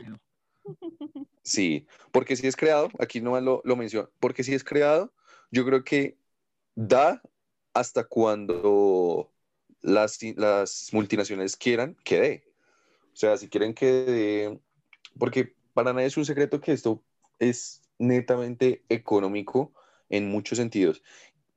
[1.47, 5.13] sí, porque si es creado, aquí no lo, lo menciono, porque si es creado,
[5.51, 6.17] yo creo que
[6.75, 7.21] da
[7.73, 9.31] hasta cuando
[9.81, 12.43] las, las multinacionales quieran que dé.
[13.13, 14.59] O sea, si quieren que dé,
[15.17, 17.01] porque para nadie es un secreto que esto
[17.39, 19.73] es netamente económico
[20.09, 21.01] en muchos sentidos.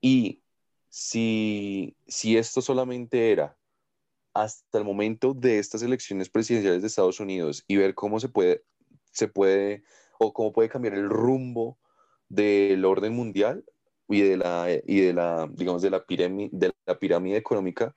[0.01, 0.43] Y
[0.89, 3.57] si, si esto solamente era
[4.33, 8.63] hasta el momento de estas elecciones presidenciales de Estados Unidos y ver cómo se puede,
[9.11, 9.85] se puede
[10.19, 11.79] o cómo puede cambiar el rumbo
[12.29, 13.65] del orden mundial,
[14.11, 17.95] y de la, y de la digamos, de la, pirámide, económica,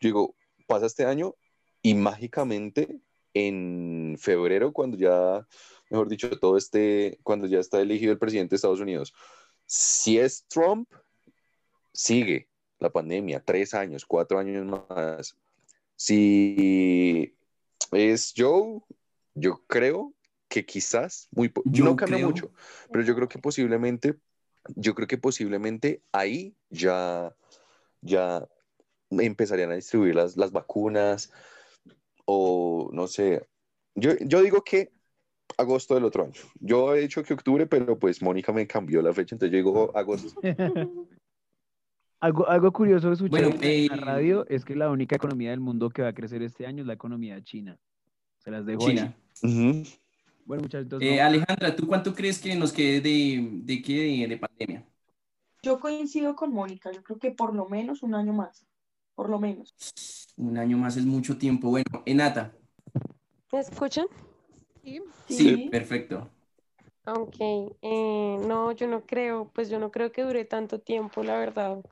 [0.00, 0.36] yo digo,
[0.66, 1.34] pasa este año
[1.82, 3.00] y mágicamente
[3.34, 5.46] en febrero, cuando ya,
[5.90, 9.12] mejor dicho, todo este, cuando ya está elegido el presidente de Estados Unidos,
[9.66, 10.88] si es Trump,
[11.92, 12.48] sigue
[12.78, 15.36] la pandemia, tres años, cuatro años más.
[15.96, 17.36] Si
[17.90, 18.80] es Joe,
[19.34, 20.14] yo creo
[20.48, 22.50] que quizás, muy, no cambia mucho,
[22.90, 24.18] pero yo creo que posiblemente
[24.76, 27.34] yo creo que posiblemente ahí ya,
[28.00, 28.46] ya
[29.10, 31.32] empezarían a distribuir las, las vacunas
[32.24, 33.46] o no sé.
[33.94, 34.92] Yo, yo digo que
[35.56, 36.40] agosto del otro año.
[36.60, 39.96] Yo he dicho que octubre, pero pues Mónica me cambió la fecha, entonces yo digo
[39.96, 40.40] agosto.
[42.20, 45.60] algo, algo curioso de escuchar en la eh, radio es que la única economía del
[45.60, 47.78] mundo que va a crecer este año es la economía china.
[48.38, 49.16] Se las dejo China.
[50.48, 51.02] Bueno, muchachos.
[51.02, 54.82] Eh, Alejandra, ¿tú cuánto crees que nos quede de, de, de, pandemia?
[55.62, 58.66] Yo coincido con Mónica, yo creo que por lo menos un año más,
[59.14, 59.74] por lo menos.
[60.38, 61.68] Un año más es mucho tiempo.
[61.68, 62.54] Bueno, Enata.
[63.52, 64.06] ¿Me escuchan?
[64.82, 65.02] Sí.
[65.28, 66.30] Sí, perfecto.
[67.04, 67.36] Ok,
[67.82, 71.84] eh, no, yo no creo, pues yo no creo que dure tanto tiempo, la verdad.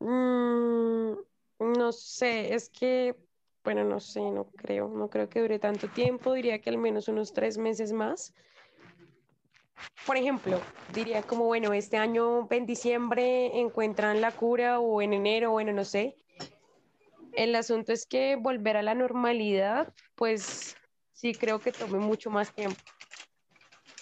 [0.00, 1.12] Mm,
[1.60, 3.16] no sé, es que
[3.64, 7.08] bueno, no sé, no creo, no creo que dure tanto tiempo, diría que al menos
[7.08, 8.32] unos tres meses más.
[10.06, 10.60] Por ejemplo,
[10.94, 15.84] diría como, bueno, este año en diciembre encuentran la cura o en enero, bueno, no
[15.84, 16.16] sé.
[17.32, 20.76] El asunto es que volver a la normalidad, pues
[21.12, 22.80] sí creo que tome mucho más tiempo.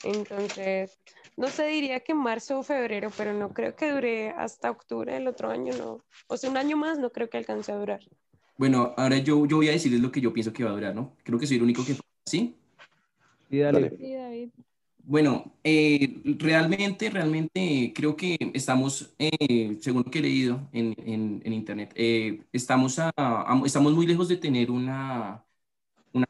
[0.05, 0.99] Entonces,
[1.37, 5.29] no sé, diría que marzo o febrero, pero no creo que dure hasta octubre del
[5.29, 6.05] otro año, no.
[6.29, 8.01] O sea, un año más no creo que alcance a durar.
[8.59, 10.95] Bueno, ahora yo, yo voy a decirles lo que yo pienso que va a durar,
[10.95, 11.17] ¿no?
[11.25, 11.97] Creo que soy el único que...
[12.27, 12.55] ¿Sí?
[13.51, 13.97] Sí, dale.
[13.97, 14.51] Sí, David.
[15.05, 21.41] Bueno, eh, realmente, realmente creo que estamos, eh, según lo que he leído en, en,
[21.45, 23.13] en Internet, eh, estamos, a,
[23.65, 25.47] estamos muy lejos de tener una,
[26.13, 26.27] una,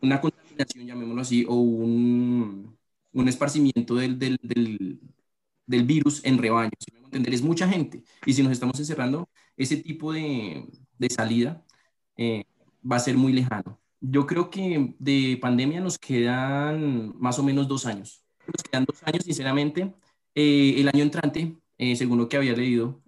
[0.00, 2.76] una contaminación, llamémoslo así, o un,
[3.12, 5.00] un esparcimiento del, del, del,
[5.66, 6.70] del virus en rebaño.
[6.78, 8.04] Si me entender, es mucha gente.
[8.26, 10.66] Y si nos estamos encerrando, ese tipo de,
[10.98, 11.64] de salida
[12.16, 12.44] eh,
[12.90, 13.80] va a ser muy lejano.
[14.00, 18.24] Yo creo que de pandemia nos quedan más o menos dos años.
[18.46, 19.94] Nos quedan dos años, sinceramente.
[20.34, 23.02] Eh, el año entrante, eh, según lo que había leído,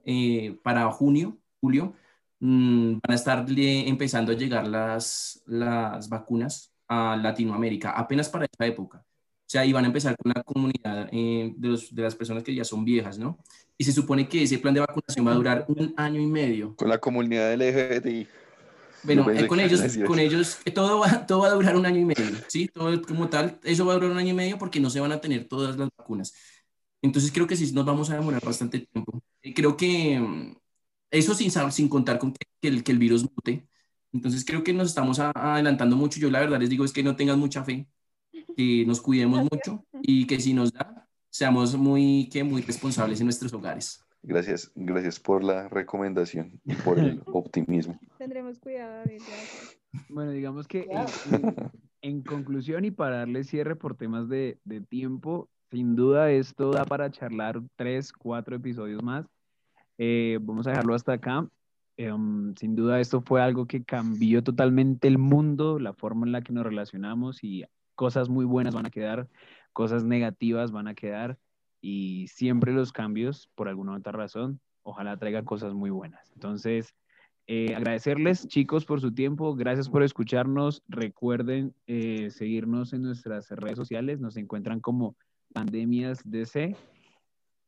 [0.63, 1.95] para junio, julio,
[2.41, 8.67] mm, van a estar empezando a llegar las, las vacunas a Latinoamérica, apenas para esa
[8.67, 9.05] época.
[9.47, 12.65] O sea, ahí van a empezar con la comunidad de, de, las personas que ya
[12.65, 13.39] son viejas, ¿no?
[13.79, 16.75] y se supone que ese plan de vacunación va a durar un año y medio.
[16.77, 18.27] Con la comunidad LGBTI.
[19.03, 22.01] Bueno, eh, con ellos, con ellos eh, todo, va, todo va a durar un año
[22.01, 22.69] y medio, ¿sí?
[22.69, 25.13] Todo como tal, eso va a durar un año y medio porque no se van
[25.13, 26.35] a tener todas las vacunas.
[27.03, 29.23] Entonces creo que sí nos vamos a demorar bastante tiempo.
[29.43, 30.57] Eh, creo que mm,
[31.11, 33.69] eso sin, sin contar con que, el, que el virus mute.
[34.13, 36.19] Entonces creo que nos estamos adelantando mucho.
[36.19, 37.87] Yo la verdad les digo es que no tengan mucha fe,
[38.57, 43.27] que nos cuidemos mucho y que si nos da, seamos muy, que muy responsables en
[43.27, 44.03] nuestros hogares.
[44.23, 48.01] Gracias, gracias por la recomendación y por el optimismo.
[48.19, 49.21] Tendremos cuidado, David.
[50.09, 50.89] Bueno, digamos que
[52.01, 56.85] en, conclusión y para darle cierre por temas de, de, tiempo, sin duda esto da
[56.85, 59.27] para charlar tres, cuatro episodios más.
[59.99, 61.49] Eh, vamos a dejarlo hasta acá.
[61.99, 66.43] Em, sin duda esto fue algo que cambió totalmente el mundo, la forma en la
[66.43, 67.65] que nos relacionamos y
[67.97, 69.29] cosas muy buenas van a quedar,
[69.73, 71.39] cosas negativas van a quedar
[71.81, 76.31] y siempre los cambios, por alguna otra razón, ojalá traigan cosas muy buenas.
[76.35, 76.95] Entonces,
[77.49, 79.55] eh, agradecerles, chicos, por su tiempo.
[79.55, 80.83] Gracias por escucharnos.
[80.89, 84.21] Recuerden eh, seguirnos en nuestras redes sociales.
[84.21, 85.17] Nos encuentran como
[85.53, 86.77] Pandemias DC.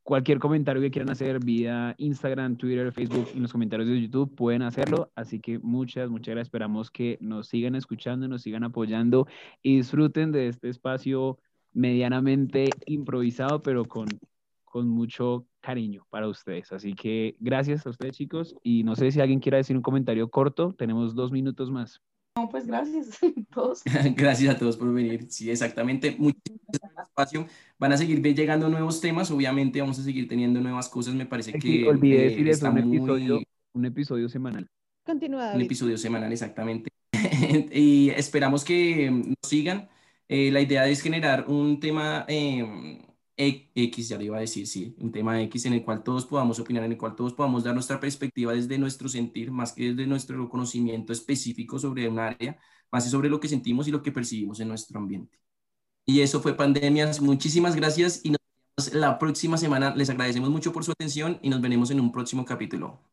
[0.03, 4.63] Cualquier comentario que quieran hacer vía Instagram, Twitter, Facebook, en los comentarios de YouTube, pueden
[4.63, 5.11] hacerlo.
[5.15, 6.47] Así que muchas, muchas gracias.
[6.47, 9.27] Esperamos que nos sigan escuchando, nos sigan apoyando
[9.61, 11.37] y disfruten de este espacio
[11.73, 14.07] medianamente improvisado, pero con,
[14.63, 16.71] con mucho cariño para ustedes.
[16.71, 18.55] Así que gracias a ustedes, chicos.
[18.63, 20.73] Y no sé si alguien quiera decir un comentario corto.
[20.73, 22.01] Tenemos dos minutos más.
[22.39, 23.81] No, pues gracias a todos.
[24.15, 25.25] gracias a todos por venir.
[25.29, 26.15] Sí, exactamente.
[26.17, 27.47] Muchísimas espacio.
[27.77, 29.31] Van a seguir llegando nuevos temas.
[29.31, 31.13] Obviamente vamos a seguir teniendo nuevas cosas.
[31.13, 31.87] Me parece que...
[31.87, 33.41] olvidé decir eso, un episodio,
[33.73, 34.67] un episodio semanal.
[35.05, 35.55] Continuado.
[35.55, 36.89] Un episodio semanal, exactamente.
[37.73, 39.89] y esperamos que nos sigan
[40.29, 42.99] eh, la idea es generar un tema em,
[43.39, 46.59] X, ya le iba a decir, sí, un tema X en el cual todos podamos
[46.59, 50.07] opinar, en el cual todos podamos dar nuestra perspectiva desde nuestro sentir, más que desde
[50.07, 52.59] nuestro conocimiento específico sobre un área,
[52.91, 55.39] más sobre lo que sentimos y lo que percibimos en nuestro ambiente.
[56.05, 57.21] Y eso fue Pandemias.
[57.21, 58.39] Muchísimas gracias y nos
[58.77, 59.95] vemos la próxima semana.
[59.95, 63.08] Les agradecemos mucho por su atención y nos veremos en un próximo capítulo.